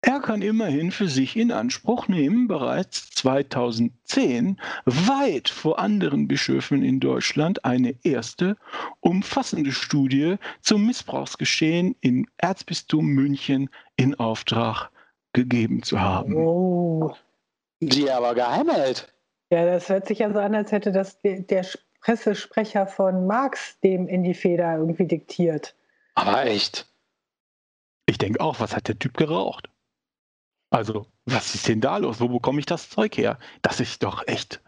Er 0.01 0.21
kann 0.21 0.43
immerhin 0.43 0.93
für 0.93 1.09
sich 1.09 1.37
in 1.37 1.51
Anspruch 1.51 2.07
nehmen, 2.07 2.47
bereits 2.47 3.11
2010 3.11 4.61
weit 4.85 5.49
vor 5.49 5.81
anderen 5.81 6.29
Bischöfen 6.29 6.85
in 6.85 7.01
Deutschland 7.01 7.65
eine 7.65 7.97
erste 8.05 8.57
umfassende 9.01 9.73
Studie 9.73 10.37
zum 10.61 10.87
Missbrauchsgeschehen 10.87 11.97
im 12.01 12.27
Erzbistum 12.37 13.07
München 13.07 13.71
in 13.97 14.15
Auftrag 14.15 14.91
gegeben 15.33 15.83
zu 15.83 16.01
haben. 16.01 16.35
Oh. 16.37 17.13
Die 17.81 18.07
er 18.07 18.19
aber 18.19 18.35
geheim 18.35 18.71
hält. 18.71 19.13
Ja, 19.51 19.65
das 19.67 19.89
hört 19.89 20.07
sich 20.07 20.21
ja 20.21 20.33
so 20.33 20.39
an, 20.39 20.55
als 20.55 20.71
hätte 20.71 20.93
das 20.93 21.21
de- 21.23 21.43
der 21.43 21.67
Pressesprecher 22.01 22.87
von 22.87 23.27
Marx 23.27 23.81
dem 23.81 24.07
in 24.07 24.23
die 24.23 24.35
Feder 24.35 24.77
irgendwie 24.77 25.07
diktiert. 25.07 25.75
Aber 26.15 26.47
echt. 26.47 26.87
Ich 28.07 28.19
denke 28.19 28.41
auch, 28.41 28.61
was 28.61 28.77
hat 28.77 28.87
der 28.89 28.99
Typ 28.99 29.17
geraucht? 29.17 29.69
Also, 30.71 31.07
was 31.25 31.55
ist 31.55 31.69
denn 31.69 31.81
da 31.81 31.97
los? 31.97 32.21
Wo 32.21 32.29
bekomme 32.29 32.61
ich 32.61 32.67
das 32.67 32.91
Zeug 32.91 33.17
her? 33.17 33.39
Das 33.63 33.81
ist 33.81 34.03
doch 34.03 34.27
echt. 34.27 34.61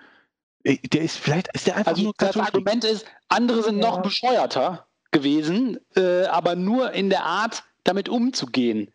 Äh, 0.64 0.78
Der 0.88 1.02
ist 1.02 1.16
vielleicht, 1.16 1.48
ist 1.54 1.66
der 1.66 1.76
einfach 1.76 1.92
Also 1.92 2.02
nur 2.04 2.12
das. 2.16 2.36
Argument 2.36 2.84
ist, 2.84 3.06
andere 3.28 3.62
sind 3.62 3.80
Ja. 3.80 3.88
noch 3.90 4.02
bescheuerter 4.02 4.86
gewesen, 5.10 5.78
äh, 5.96 6.24
aber 6.26 6.54
nur 6.56 6.92
in 6.92 7.10
der 7.10 7.24
Art, 7.24 7.64
damit 7.84 8.08
umzugehen. 8.08 8.92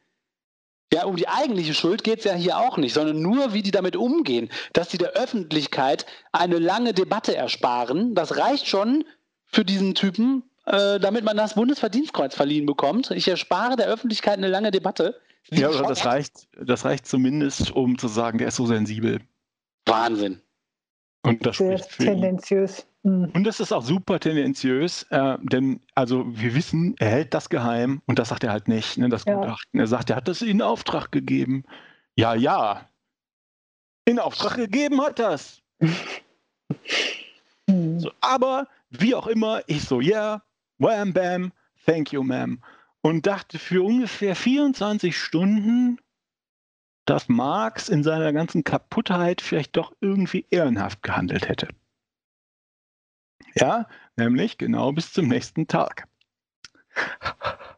Ja, 0.94 1.06
um 1.06 1.15
die 1.15 1.28
eigentliche 1.28 1.74
Schuld 1.74 2.04
geht 2.04 2.20
es 2.20 2.26
ja 2.26 2.34
hier 2.34 2.58
auch 2.58 2.78
nicht, 2.78 2.94
sondern 2.94 3.22
nur, 3.22 3.54
wie 3.54 3.63
die 3.63 3.72
damit 3.72 3.96
umgehen. 3.96 4.50
Dass 4.74 4.91
sie 4.91 4.98
der 5.00 5.10
Öffentlichkeit 5.13 6.06
eine 6.32 6.60
lange 6.60 6.94
Debatte 6.94 7.36
ersparen, 7.36 8.13
das 8.15 8.38
reicht 8.38 8.68
schon 8.68 9.04
für 9.46 9.65
diesen 9.65 9.96
Typen, 9.96 10.44
äh, 10.65 11.00
damit 11.00 11.24
man 11.26 11.36
das 11.38 11.56
Bundesverdienstkreuz 11.56 12.36
verliehen 12.36 12.65
bekommt. 12.65 13.12
Ich 13.12 13.28
erspare 13.28 13.76
der 13.76 13.88
Öffentlichkeit 13.88 14.38
eine 14.38 14.48
lange 14.48 14.72
Debatte. 14.72 15.20
Ja, 15.51 15.69
aber 15.69 15.88
das 15.88 16.05
reicht, 16.05 16.47
das 16.60 16.86
reicht 16.86 17.05
zumindest, 17.05 17.71
um 17.71 17.97
zu 17.97 18.08
sagen, 18.08 18.38
der 18.38 18.47
ist 18.47 18.55
so 18.55 18.65
sensibel. 18.65 19.19
Wahnsinn. 19.86 20.41
Und 21.23 21.45
das 21.45 21.58
Sehr 21.58 21.77
spricht 21.77 21.91
für 21.91 22.03
ihn. 22.03 22.10
tendenziös. 22.21 22.88
Hm. 23.03 23.31
Und 23.34 23.43
das 23.43 23.60
ist 23.60 23.71
auch 23.71 23.84
super 23.84 24.19
tendenziös, 24.19 25.03
äh, 25.12 25.38
denn 25.41 25.79
also 25.95 26.25
wir 26.27 26.55
wissen, 26.55 26.95
er 26.97 27.10
hält 27.10 27.34
das 27.34 27.49
geheim 27.49 28.01
und 28.05 28.17
das 28.19 28.29
sagt 28.29 28.43
er 28.43 28.51
halt 28.51 28.67
nicht, 28.67 28.97
ne, 28.97 29.10
das 29.10 29.25
Ja. 29.25 29.36
Gutachten. 29.36 29.79
Er 29.79 29.88
sagt, 29.88 30.10
er 30.10 30.15
hat 30.17 30.27
das 30.27 30.41
in 30.41 30.62
Auftrag 30.62 31.12
gegeben. 31.12 31.63
Ja, 32.15 32.34
ja. 32.36 32.88
In 34.05 34.19
Auftrag 34.19 34.55
gegeben 34.55 35.01
hat 35.01 35.19
das. 35.19 35.62
Hm. 37.67 37.99
So, 37.99 38.12
aber 38.21 38.67
wie 38.91 39.15
auch 39.15 39.25
immer, 39.25 39.62
ich 39.67 39.84
so, 39.84 39.99
ja, 39.99 40.43
wham, 40.77 41.13
bam, 41.13 41.51
thank 41.86 42.13
you, 42.13 42.21
ma'am. 42.21 42.60
Und 43.06 43.28
dachte 43.28 43.60
für 43.60 43.84
ungefähr 43.84 44.36
24 44.36 45.15
Stunden, 45.15 46.00
dass 47.06 47.30
Marx 47.30 47.88
in 47.88 48.02
seiner 48.02 48.34
ganzen 48.34 48.63
Kaputtheit 48.63 49.41
vielleicht 49.41 49.78
doch 49.78 49.94
irgendwie 50.02 50.48
ehrenhaft 50.50 51.04
gehandelt 51.04 51.48
hätte. 51.48 51.68
Ja, 53.54 53.88
nämlich 54.15 54.58
genau 54.58 54.91
bis 54.91 55.13
zum 55.13 55.28
nächsten 55.28 55.68
Tag. 55.68 56.08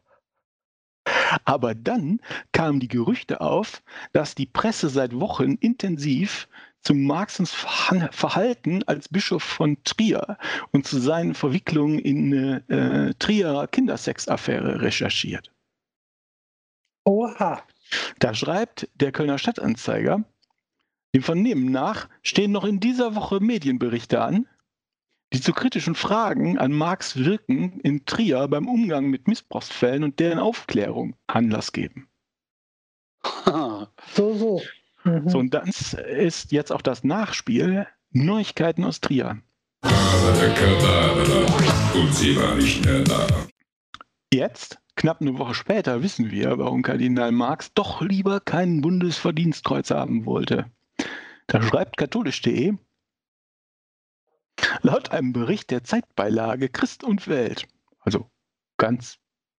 Aber 1.44 1.74
dann 1.74 2.22
kamen 2.52 2.80
die 2.80 2.88
Gerüchte 2.88 3.42
auf, 3.42 3.82
dass 4.14 4.34
die 4.34 4.46
Presse 4.46 4.88
seit 4.88 5.14
Wochen 5.14 5.56
intensiv 5.56 6.48
zu 6.82 6.94
Marxens 6.94 7.52
Verhalten 7.52 8.82
als 8.84 9.08
Bischof 9.08 9.42
von 9.42 9.76
Trier 9.84 10.38
und 10.70 10.86
zu 10.86 10.98
seinen 10.98 11.34
Verwicklungen 11.34 11.98
in 11.98 12.32
eine 12.32 12.68
äh, 12.68 13.14
Trierer 13.18 13.66
Kindersexaffäre 13.66 14.80
recherchiert. 14.80 15.52
Oha. 17.04 17.62
Da 18.18 18.34
schreibt 18.34 18.88
der 18.94 19.12
Kölner 19.12 19.38
Stadtanzeiger, 19.38 20.24
dem 21.14 21.22
Vernehmen 21.22 21.70
nach 21.70 22.08
stehen 22.22 22.52
noch 22.52 22.64
in 22.64 22.80
dieser 22.80 23.14
Woche 23.14 23.40
Medienberichte 23.40 24.20
an, 24.20 24.46
die 25.32 25.40
zu 25.40 25.52
kritischen 25.52 25.94
Fragen 25.94 26.58
an 26.58 26.72
Marx 26.72 27.16
Wirken 27.16 27.80
in 27.80 28.04
Trier 28.04 28.46
beim 28.48 28.68
Umgang 28.68 29.06
mit 29.06 29.26
Missbrauchsfällen 29.26 30.04
und 30.04 30.20
deren 30.20 30.38
Aufklärung 30.38 31.16
Anlass 31.26 31.72
geben. 31.72 32.08
So, 34.14 34.34
so. 34.34 34.62
Mhm. 35.08 35.28
So, 35.28 35.38
und 35.38 35.54
das 35.54 35.94
ist 35.94 36.52
jetzt 36.52 36.72
auch 36.72 36.82
das 36.82 37.04
Nachspiel 37.04 37.86
Neuigkeiten 38.10 38.84
aus 38.84 39.00
Trier. 39.00 39.40
Und 41.94 42.14
sie 42.14 42.36
war 42.36 42.54
nicht 42.54 42.84
mehr 42.84 43.02
da. 43.04 43.26
Jetzt, 44.32 44.78
knapp 44.96 45.20
eine 45.20 45.38
Woche 45.38 45.54
später, 45.54 46.02
wissen 46.02 46.30
wir, 46.30 46.58
warum 46.58 46.82
Kardinal 46.82 47.32
Marx 47.32 47.72
doch 47.72 48.02
lieber 48.02 48.40
kein 48.40 48.80
Bundesverdienstkreuz 48.80 49.90
haben 49.90 50.26
wollte. 50.26 50.70
Da 51.46 51.62
schreibt 51.62 51.96
katholisch.de, 51.96 52.74
laut 54.82 55.12
einem 55.12 55.32
Bericht 55.32 55.70
der 55.70 55.82
Zeitbeilage 55.82 56.68
Christ 56.68 57.04
und 57.04 57.26
Welt, 57.26 57.66
also 58.00 58.30
ganz 58.76 59.18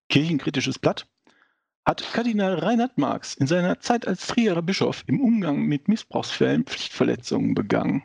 kirchenkritisches 0.10 0.78
Blatt, 0.78 1.09
hat 1.90 2.14
Kardinal 2.14 2.54
Reinhard 2.54 3.00
Marx 3.00 3.34
in 3.34 3.48
seiner 3.48 3.80
Zeit 3.80 4.08
als 4.08 4.28
Trierer 4.28 4.62
Bischof 4.62 5.04
im 5.08 5.20
Umgang 5.20 5.64
mit 5.64 5.88
Missbrauchsfällen 5.88 6.66
Pflichtverletzungen 6.66 7.56
begangen. 7.56 8.04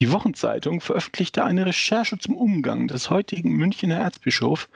Die 0.00 0.12
Wochenzeitung 0.12 0.80
veröffentlichte 0.80 1.44
eine 1.44 1.66
Recherche 1.66 2.16
zum 2.18 2.36
Umgang 2.36 2.86
des 2.86 3.10
heutigen 3.10 3.56
Münchner 3.56 3.96
Erzbischofs 3.96 4.68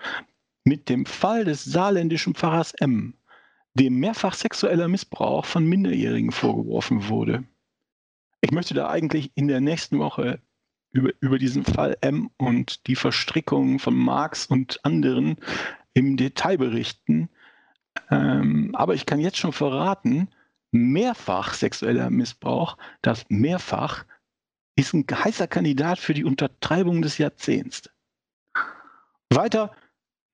mit 0.65 0.89
dem 0.89 1.07
Fall 1.07 1.45
des 1.45 1.63
saarländischen 1.63 2.35
Pfarrers 2.35 2.75
M., 2.75 3.15
dem 3.75 4.01
mehrfach 4.01 4.35
sexueller 4.35 4.89
Missbrauch 4.89 5.45
von 5.45 5.65
Minderjährigen 5.65 6.33
vorgeworfen 6.33 7.09
wurde. 7.09 7.45
Ich 8.41 8.51
möchte 8.51 8.75
da 8.75 8.89
eigentlich 8.89 9.31
in 9.37 9.47
der 9.47 9.61
nächsten 9.61 10.01
Woche 10.01 10.41
über, 10.91 11.13
über 11.21 11.39
diesen 11.39 11.65
Fall 11.65 11.97
M 12.01 12.31
und 12.39 12.89
die 12.89 12.97
Verstrickungen 12.97 13.79
von 13.79 13.95
Marx 13.95 14.47
und 14.47 14.85
anderen 14.85 15.37
im 15.95 16.17
Detail 16.17 16.59
berichten. 16.59 17.31
Ähm, 18.11 18.71
aber 18.75 18.95
ich 18.95 19.07
kann 19.07 19.21
jetzt 19.21 19.39
schon 19.39 19.53
verraten, 19.53 20.29
mehrfach 20.73 21.55
sexueller 21.55 22.11
Missbrauch, 22.11 22.77
das 23.03 23.25
mehrfach 23.29 24.05
ist 24.77 24.95
ein 24.95 25.07
heißer 25.11 25.47
Kandidat 25.47 25.99
für 25.99 26.15
die 26.15 26.25
Untertreibung 26.25 27.03
des 27.03 27.19
Jahrzehnts. 27.19 27.91
Weiter, 29.31 29.75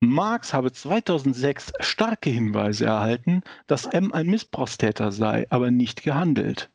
Marx 0.01 0.53
habe 0.53 0.71
2006 0.71 1.71
starke 1.79 2.29
Hinweise 2.29 2.85
erhalten, 2.85 3.41
dass 3.67 3.85
M 3.85 4.11
ein 4.11 4.27
Missbrauchstäter 4.27 5.11
sei, 5.11 5.47
aber 5.49 5.71
nicht 5.71 6.03
gehandelt. 6.03 6.69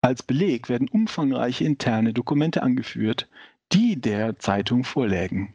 Als 0.00 0.22
Beleg 0.22 0.70
werden 0.70 0.88
umfangreiche 0.88 1.64
interne 1.64 2.14
Dokumente 2.14 2.62
angeführt, 2.62 3.28
die 3.72 4.00
der 4.00 4.38
Zeitung 4.38 4.84
vorlägen. 4.84 5.54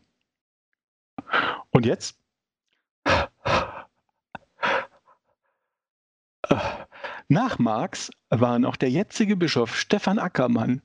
Und 1.72 1.86
jetzt? 1.88 2.20
Nach 7.36 7.60
Marx 7.60 8.12
waren 8.30 8.64
auch 8.64 8.78
der 8.78 8.90
jetzige 8.90 9.36
Bischof 9.36 9.76
Stefan 9.76 10.20
Ackermann 10.20 10.82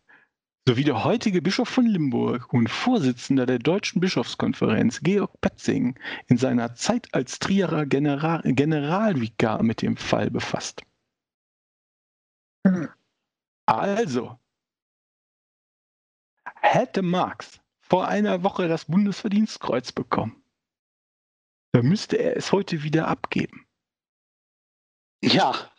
sowie 0.66 0.82
der 0.82 1.04
heutige 1.04 1.40
Bischof 1.42 1.68
von 1.68 1.86
Limburg 1.86 2.52
und 2.52 2.68
Vorsitzender 2.68 3.46
der 3.46 3.60
Deutschen 3.60 4.00
Bischofskonferenz 4.00 4.98
Georg 5.00 5.40
Petzing 5.40 5.96
in 6.26 6.38
seiner 6.38 6.74
Zeit 6.74 7.14
als 7.14 7.38
Trierer 7.38 7.86
General 7.86 8.42
Generalvikar 8.42 9.62
mit 9.62 9.80
dem 9.80 9.96
Fall 9.96 10.28
befasst. 10.28 10.82
Also, 13.66 14.36
hätte 16.56 17.02
Marx 17.02 17.60
vor 17.80 18.08
einer 18.08 18.42
Woche 18.42 18.66
das 18.66 18.86
Bundesverdienstkreuz 18.86 19.92
bekommen, 19.92 20.42
dann 21.70 21.86
müsste 21.86 22.16
er 22.16 22.36
es 22.36 22.50
heute 22.50 22.82
wieder 22.82 23.06
abgeben. 23.06 23.68
Ja, 25.22 25.70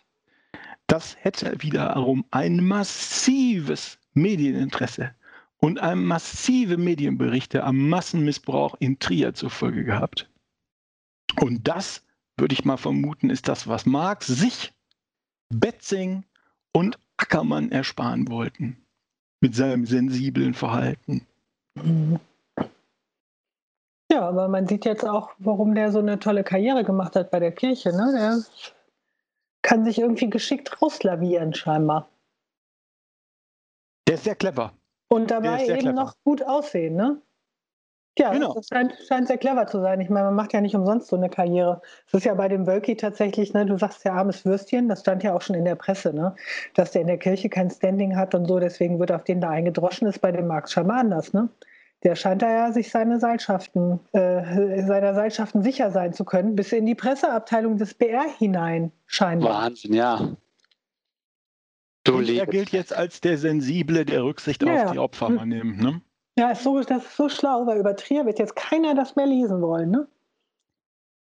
Das 0.91 1.15
hätte 1.21 1.53
wiederum 1.61 2.25
ein 2.31 2.65
massives 2.65 3.97
Medieninteresse 4.13 5.11
und 5.55 5.79
eine 5.79 5.95
massive 5.95 6.75
Medienberichte 6.75 7.63
am 7.63 7.87
Massenmissbrauch 7.87 8.75
in 8.79 8.99
Trier 8.99 9.33
zur 9.33 9.51
Folge 9.51 9.85
gehabt. 9.85 10.29
Und 11.39 11.65
das, 11.65 12.03
würde 12.35 12.51
ich 12.51 12.65
mal 12.65 12.75
vermuten, 12.75 13.29
ist 13.29 13.47
das, 13.47 13.69
was 13.69 13.85
Marx 13.85 14.27
sich, 14.27 14.73
Betzing 15.47 16.25
und 16.73 16.99
Ackermann 17.15 17.71
ersparen 17.71 18.27
wollten. 18.27 18.75
Mit 19.39 19.55
seinem 19.55 19.85
sensiblen 19.85 20.53
Verhalten. 20.53 21.25
Ja, 24.11 24.27
aber 24.27 24.49
man 24.49 24.67
sieht 24.67 24.83
jetzt 24.83 25.05
auch, 25.05 25.31
warum 25.39 25.73
der 25.73 25.93
so 25.93 25.99
eine 25.99 26.19
tolle 26.19 26.43
Karriere 26.43 26.83
gemacht 26.83 27.15
hat 27.15 27.31
bei 27.31 27.39
der 27.39 27.53
Kirche. 27.53 27.95
Ne? 27.95 28.11
Der 28.13 28.43
kann 29.61 29.85
sich 29.85 29.99
irgendwie 29.99 30.29
geschickt 30.29 30.81
rauslavieren, 30.81 31.53
scheinbar. 31.53 32.09
Der 34.07 34.15
ist 34.15 34.23
sehr 34.23 34.35
clever. 34.35 34.73
Und 35.07 35.31
dabei 35.31 35.65
eben 35.65 35.79
clever. 35.79 35.93
noch 35.93 36.15
gut 36.23 36.43
aussehen, 36.43 36.95
ne? 36.95 37.21
Ja, 38.19 38.33
genau. 38.33 38.53
das 38.53 38.67
scheint, 38.67 38.93
scheint, 39.07 39.27
sehr 39.27 39.37
clever 39.37 39.67
zu 39.67 39.79
sein. 39.79 40.01
Ich 40.01 40.09
meine, 40.09 40.25
man 40.25 40.35
macht 40.35 40.51
ja 40.51 40.59
nicht 40.59 40.75
umsonst 40.75 41.07
so 41.07 41.15
eine 41.15 41.29
Karriere. 41.29 41.81
Es 42.07 42.13
ist 42.13 42.25
ja 42.25 42.33
bei 42.33 42.49
dem 42.49 42.67
Wölki 42.67 42.97
tatsächlich, 42.97 43.53
ne, 43.53 43.65
du 43.65 43.77
sagst 43.77 44.03
ja 44.03 44.13
armes 44.13 44.43
Würstchen, 44.45 44.89
das 44.89 44.99
stand 44.99 45.23
ja 45.23 45.33
auch 45.33 45.41
schon 45.41 45.55
in 45.55 45.63
der 45.63 45.75
Presse, 45.75 46.13
ne, 46.13 46.35
dass 46.73 46.91
der 46.91 47.01
in 47.01 47.07
der 47.07 47.17
Kirche 47.17 47.47
kein 47.49 47.69
Standing 47.69 48.17
hat 48.17 48.35
und 48.35 48.47
so, 48.47 48.59
deswegen 48.59 48.99
wird 48.99 49.13
auf 49.13 49.23
den 49.23 49.39
da 49.39 49.49
eingedroschen, 49.49 50.07
ist 50.07 50.19
bei 50.19 50.33
dem 50.33 50.47
Marx 50.47 50.73
scheinbar 50.73 50.97
anders. 50.97 51.31
Ne? 51.31 51.47
Der 52.03 52.15
scheint 52.15 52.41
da 52.41 52.49
ja 52.49 52.71
sich 52.71 52.89
seine 52.89 53.19
Seilschaften, 53.19 53.99
äh, 54.13 54.83
seiner 54.83 55.13
Seilschaften 55.13 55.61
sicher 55.61 55.91
sein 55.91 56.13
zu 56.13 56.25
können, 56.25 56.55
bis 56.55 56.71
in 56.71 56.85
die 56.85 56.95
Presseabteilung 56.95 57.77
des 57.77 57.93
BR 57.93 58.25
hinein 58.39 58.91
scheinbar. 59.05 59.63
Wahnsinn, 59.63 59.93
ja. 59.93 60.35
Du 62.03 62.19
er 62.19 62.47
gilt 62.47 62.71
jetzt 62.71 62.95
als 62.95 63.21
der 63.21 63.37
Sensible, 63.37 64.05
der 64.05 64.23
Rücksicht 64.23 64.63
ja, 64.63 64.85
auf 64.85 64.91
die 64.91 64.99
Opfer 64.99 65.27
hm. 65.27 65.35
mal 65.35 65.45
nimmt. 65.45 65.79
Ne? 65.79 66.01
Ja, 66.37 66.51
ist 66.51 66.63
so, 66.63 66.79
das 66.81 67.05
ist 67.05 67.15
so 67.15 67.29
schlau, 67.29 67.67
weil 67.67 67.77
über 67.77 67.95
Trier 67.95 68.25
wird 68.25 68.39
jetzt 68.39 68.55
keiner 68.55 68.95
das 68.95 69.15
mehr 69.15 69.27
lesen 69.27 69.61
wollen, 69.61 69.91
ne? 69.91 70.07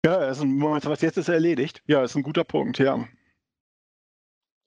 Ja, 0.05 0.29
ist 0.29 0.41
ein, 0.41 0.61
was 0.61 1.01
jetzt 1.01 1.19
ist 1.19 1.29
erledigt. 1.29 1.83
Ja, 1.87 2.05
ist 2.05 2.15
ein 2.15 2.23
guter 2.23 2.45
Punkt, 2.45 2.79
ja. 2.79 3.05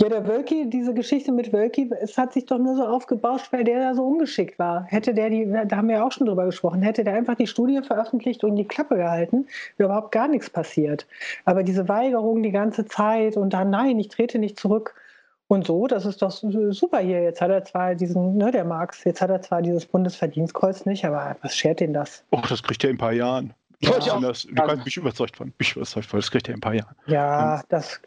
Ja, 0.01 0.09
der 0.09 0.27
Wölki, 0.27 0.67
diese 0.67 0.95
Geschichte 0.95 1.31
mit 1.31 1.53
Wölki, 1.53 1.91
es 2.01 2.17
hat 2.17 2.33
sich 2.33 2.47
doch 2.47 2.57
nur 2.57 2.75
so 2.75 2.83
aufgebauscht, 2.83 3.53
weil 3.53 3.63
der 3.63 3.79
da 3.79 3.93
so 3.93 4.03
ungeschickt 4.03 4.57
war. 4.57 4.83
Hätte 4.85 5.13
der 5.13 5.29
die, 5.29 5.45
da 5.67 5.77
haben 5.77 5.89
wir 5.89 5.97
ja 5.97 6.03
auch 6.03 6.11
schon 6.11 6.25
drüber 6.25 6.45
gesprochen, 6.45 6.81
hätte 6.81 7.03
der 7.03 7.13
einfach 7.13 7.35
die 7.35 7.45
Studie 7.45 7.81
veröffentlicht 7.83 8.43
und 8.43 8.55
die 8.55 8.67
Klappe 8.67 8.95
gehalten, 8.95 9.45
wäre 9.77 9.89
überhaupt 9.89 10.11
gar 10.11 10.27
nichts 10.27 10.49
passiert. 10.49 11.05
Aber 11.45 11.61
diese 11.61 11.87
Weigerung 11.87 12.41
die 12.41 12.51
ganze 12.51 12.85
Zeit 12.87 13.37
und 13.37 13.53
dann, 13.53 13.69
nein, 13.69 13.99
ich 13.99 14.07
trete 14.07 14.39
nicht 14.39 14.59
zurück. 14.59 14.95
Und 15.47 15.67
so, 15.67 15.85
das 15.85 16.05
ist 16.05 16.21
doch 16.23 16.31
super 16.31 16.99
hier. 16.99 17.21
Jetzt 17.21 17.41
hat 17.41 17.51
er 17.51 17.63
zwar 17.63 17.93
diesen, 17.93 18.37
ne, 18.37 18.49
der 18.49 18.63
Marx, 18.63 19.03
jetzt 19.03 19.21
hat 19.21 19.29
er 19.29 19.41
zwar 19.41 19.61
dieses 19.61 19.85
Bundesverdienstkreuz 19.85 20.85
nicht, 20.85 21.05
aber 21.05 21.35
was 21.43 21.55
schert 21.55 21.79
ihn 21.79 21.93
das? 21.93 22.23
Oh, 22.31 22.41
das 22.49 22.63
kriegt 22.63 22.83
er 22.83 22.89
in 22.89 22.95
ein 22.95 22.99
paar 22.99 23.11
Jahren. 23.11 23.53
Ja. 23.81 23.99
Ja. 23.99 24.19
Das, 24.19 24.43
du 24.43 24.55
kannst 24.55 24.85
mich 24.85 24.97
überzeugt 24.97 25.35
von, 25.35 25.53
mich 25.59 25.75
überzeugt 25.75 26.07
von, 26.07 26.19
das 26.19 26.31
kriegt 26.31 26.47
er 26.47 26.53
in 26.53 26.57
ein 26.57 26.61
paar 26.61 26.73
Jahren. 26.73 26.95
Ja, 27.05 27.55
Und 27.55 27.63
das. 27.69 28.01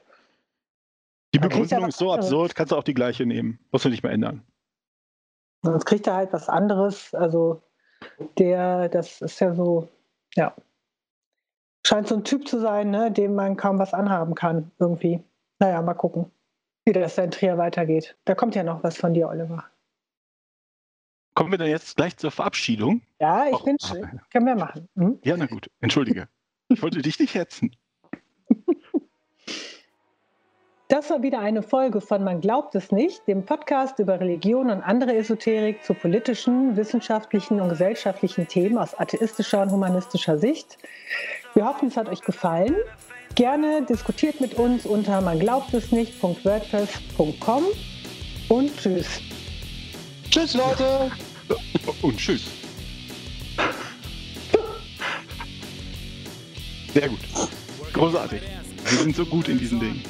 Die 1.35 1.39
Begründung 1.39 1.89
ist 1.89 1.99
so 1.99 2.13
absurd, 2.13 2.55
kannst 2.55 2.73
du 2.73 2.77
auch 2.77 2.85
die 2.85 2.95
gleiche 2.95 3.27
nehmen. 3.27 3.59
Musst 3.71 3.85
du 3.85 3.91
nicht 3.91 4.03
mehr 4.03 4.13
ändern. 4.13 4.43
Sonst 5.63 5.85
kriegt 5.85 6.07
er 6.07 6.15
halt 6.15 6.33
was 6.33 6.49
anderes. 6.49 7.13
Also, 7.15 7.63
der, 8.39 8.89
das 8.89 9.21
ist 9.21 9.41
ja 9.41 9.55
so, 9.55 9.89
ja. 10.35 10.55
Scheint 11.87 12.09
so 12.09 12.15
ein 12.15 12.25
Typ 12.25 12.49
zu 12.49 12.61
sein, 12.61 12.91
ne, 12.91 13.13
dem 13.13 13.35
man 13.35 13.57
kaum 13.57 13.79
was 13.79 13.93
anhaben 13.93 14.35
kann, 14.35 14.71
irgendwie. 14.79 15.23
Naja, 15.59 15.83
mal 15.83 15.95
gucken 15.95 16.31
wie 16.85 16.93
das 16.93 17.19
in 17.19 17.31
Trier 17.31 17.59
weitergeht. 17.59 18.17
Da 18.25 18.35
kommt 18.35 18.55
ja 18.55 18.63
noch 18.63 18.83
was 18.83 18.97
von 18.97 19.15
dir, 19.15 19.29
Oliver. 19.29 19.65
Kommen 21.35 21.51
wir 21.51 21.59
dann 21.59 21.69
jetzt 21.69 21.97
gleich 21.97 22.17
zur 22.17 22.31
Verabschiedung? 22.31 23.03
Ja, 23.21 23.47
ich 23.49 23.55
oh, 23.55 23.65
bin 23.65 23.77
schön. 23.81 24.21
Können 24.31 24.47
wir 24.47 24.55
machen. 24.55 24.89
Hm? 24.97 25.19
Ja, 25.25 25.37
na 25.37 25.47
gut. 25.47 25.69
Entschuldige. 25.81 26.29
Ich 26.69 26.81
wollte 26.83 27.03
dich 27.03 27.19
nicht 27.19 27.35
hetzen. 27.35 27.75
Das 30.89 31.09
war 31.09 31.23
wieder 31.23 31.39
eine 31.39 31.63
Folge 31.63 32.03
von 32.03 32.23
Man 32.23 32.43
glaubt 32.43 32.75
es 32.75 32.93
nicht, 32.93 33.27
dem 33.27 33.47
Podcast 33.47 33.99
über 34.01 34.21
Religion 34.21 34.71
und 34.71 34.83
andere 34.83 35.17
Esoterik 35.17 35.83
zu 35.83 35.95
politischen, 35.95 36.77
wissenschaftlichen 36.77 37.59
und 37.59 37.71
gesellschaftlichen 37.71 38.47
Themen 38.47 38.77
aus 38.77 38.95
atheistischer 38.95 39.63
und 39.63 39.71
humanistischer 39.71 40.37
Sicht. 40.37 40.77
Wir 41.55 41.65
hoffen, 41.65 41.89
es 41.89 41.97
hat 41.97 42.11
euch 42.11 42.21
gefallen. 42.21 42.77
Gerne 43.35 43.83
diskutiert 43.83 44.43
mit 44.43 44.55
uns 44.55 44.85
unter 44.85 45.23
man 45.23 45.39
glaubt 45.39 45.73
es 45.73 45.91
nicht.wordpress.com 45.91 47.65
und 48.51 48.77
tschüss. 48.77 49.23
Tschüss 50.31 50.53
Leute. 50.53 51.11
Und 52.03 52.19
tschüss. 52.19 52.45
Sehr 56.93 57.09
gut. 57.09 57.21
Großartig. 57.95 58.43
Wir 58.85 58.99
sind 58.99 59.17
so 59.17 59.25
gut 59.25 59.49
in 59.49 59.59
diesen 59.59 59.81
Dingen. 59.81 60.05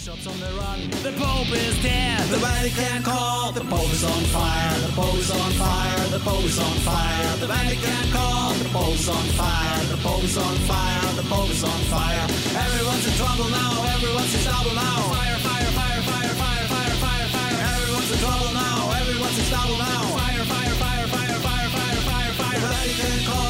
Bishops 0.00 0.26
on 0.26 0.40
the 0.40 0.52
run. 0.56 0.80
The 1.04 1.12
Pope 1.20 1.52
is 1.52 1.76
dead. 1.82 2.24
The 2.32 2.38
Vatican 2.38 3.02
call. 3.02 3.52
The 3.52 3.60
Pope 3.60 3.92
is 3.92 4.04
on 4.04 4.22
fire. 4.32 4.78
The 4.80 4.92
Pope 4.96 5.14
is 5.20 5.30
on 5.30 5.50
fire. 5.60 6.08
The 6.08 6.20
Pope 6.20 6.44
is 6.44 6.58
on 6.58 6.76
fire. 6.88 7.36
The 7.36 7.46
Vatican 7.46 8.04
call. 8.08 8.54
The 8.54 8.68
Pope 8.72 8.94
is 8.96 9.08
on 9.08 9.26
fire. 9.36 9.80
The 9.92 9.98
Pope 10.00 10.24
is 10.24 10.38
on 10.38 10.56
fire. 10.64 11.12
The 11.20 11.26
Pope 11.28 11.50
is 11.50 11.64
on 11.64 11.80
fire. 11.92 12.24
Everyone's 12.64 13.06
in 13.08 13.14
trouble 13.20 13.50
now. 13.52 13.72
Everyone's 13.92 14.32
in 14.32 14.40
trouble 14.40 14.72
now. 14.72 14.96
Fire, 15.12 15.38
fire, 15.44 15.70
fire, 15.76 16.02
fire, 16.08 16.32
fire, 16.40 16.64
fire, 16.72 16.96
fire, 17.04 17.28
fire. 17.36 17.58
Everyone's 17.76 18.10
in 18.10 18.18
trouble 18.24 18.52
now. 18.56 18.78
Everyone's 19.04 19.36
in 19.36 19.46
trouble 19.52 19.78
now. 19.84 20.00
Fire, 20.16 20.44
fire, 20.48 20.74
fire, 20.80 21.06
fire, 21.12 21.36
fire, 21.44 21.68
fire, 21.76 22.00
fire, 22.08 22.32
fire. 22.40 22.60
The 22.64 22.68
Vatican 22.72 23.20
call 23.28 23.49